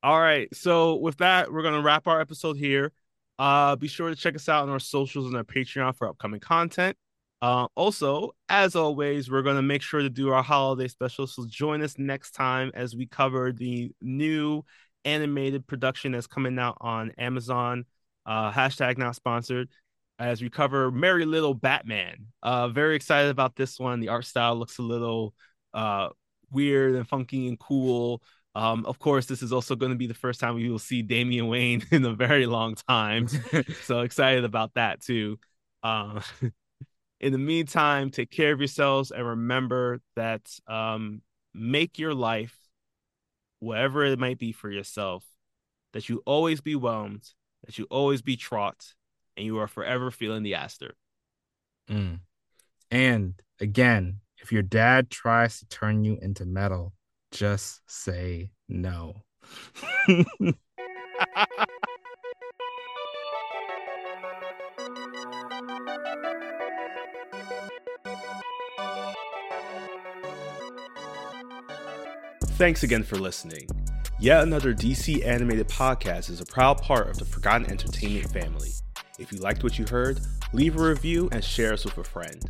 [0.04, 0.54] All right.
[0.54, 2.92] So with that, we're gonna wrap our episode here.
[3.40, 6.40] Uh, be sure to check us out on our socials and our Patreon for upcoming
[6.40, 6.98] content.
[7.42, 11.28] Uh, also, as always, we're gonna make sure to do our holiday special.
[11.28, 14.64] So join us next time as we cover the new
[15.06, 17.86] animated production that's coming out on Amazon.
[18.26, 19.70] Uh, hashtag not sponsored.
[20.20, 22.28] As we cover Merry Little Batman.
[22.41, 24.00] Uh, very excited about this one.
[24.00, 25.34] The art style looks a little
[25.74, 26.10] uh
[26.52, 28.22] weird and funky and cool.
[28.56, 31.02] Um, of course, this is also going to be the first time we will see
[31.02, 33.28] Damian Wayne in a very long time.
[33.84, 35.40] so excited about that too.
[35.82, 36.22] Uh,
[37.20, 41.22] in the meantime, take care of yourselves and remember that um,
[41.54, 42.56] make your life,
[43.60, 45.24] whatever it might be for yourself,
[45.94, 47.24] that you always be whelmed,
[47.65, 48.94] that you always be traught,
[49.38, 50.95] and you are forever feeling the aster.
[51.90, 52.19] Mm.
[52.91, 56.94] And again, if your dad tries to turn you into metal,
[57.31, 59.23] just say no.
[72.57, 73.68] Thanks again for listening.
[74.24, 78.70] Yet another DC animated podcast is a proud part of the Forgotten Entertainment family.
[79.20, 80.22] If you liked what you heard,
[80.54, 82.41] leave a review and share us with a friend.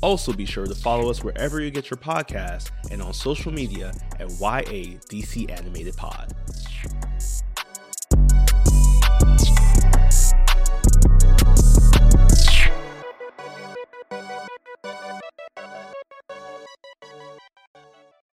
[0.00, 3.92] Also, be sure to follow us wherever you get your podcasts and on social media
[4.18, 6.32] at YA DC Animated Pod.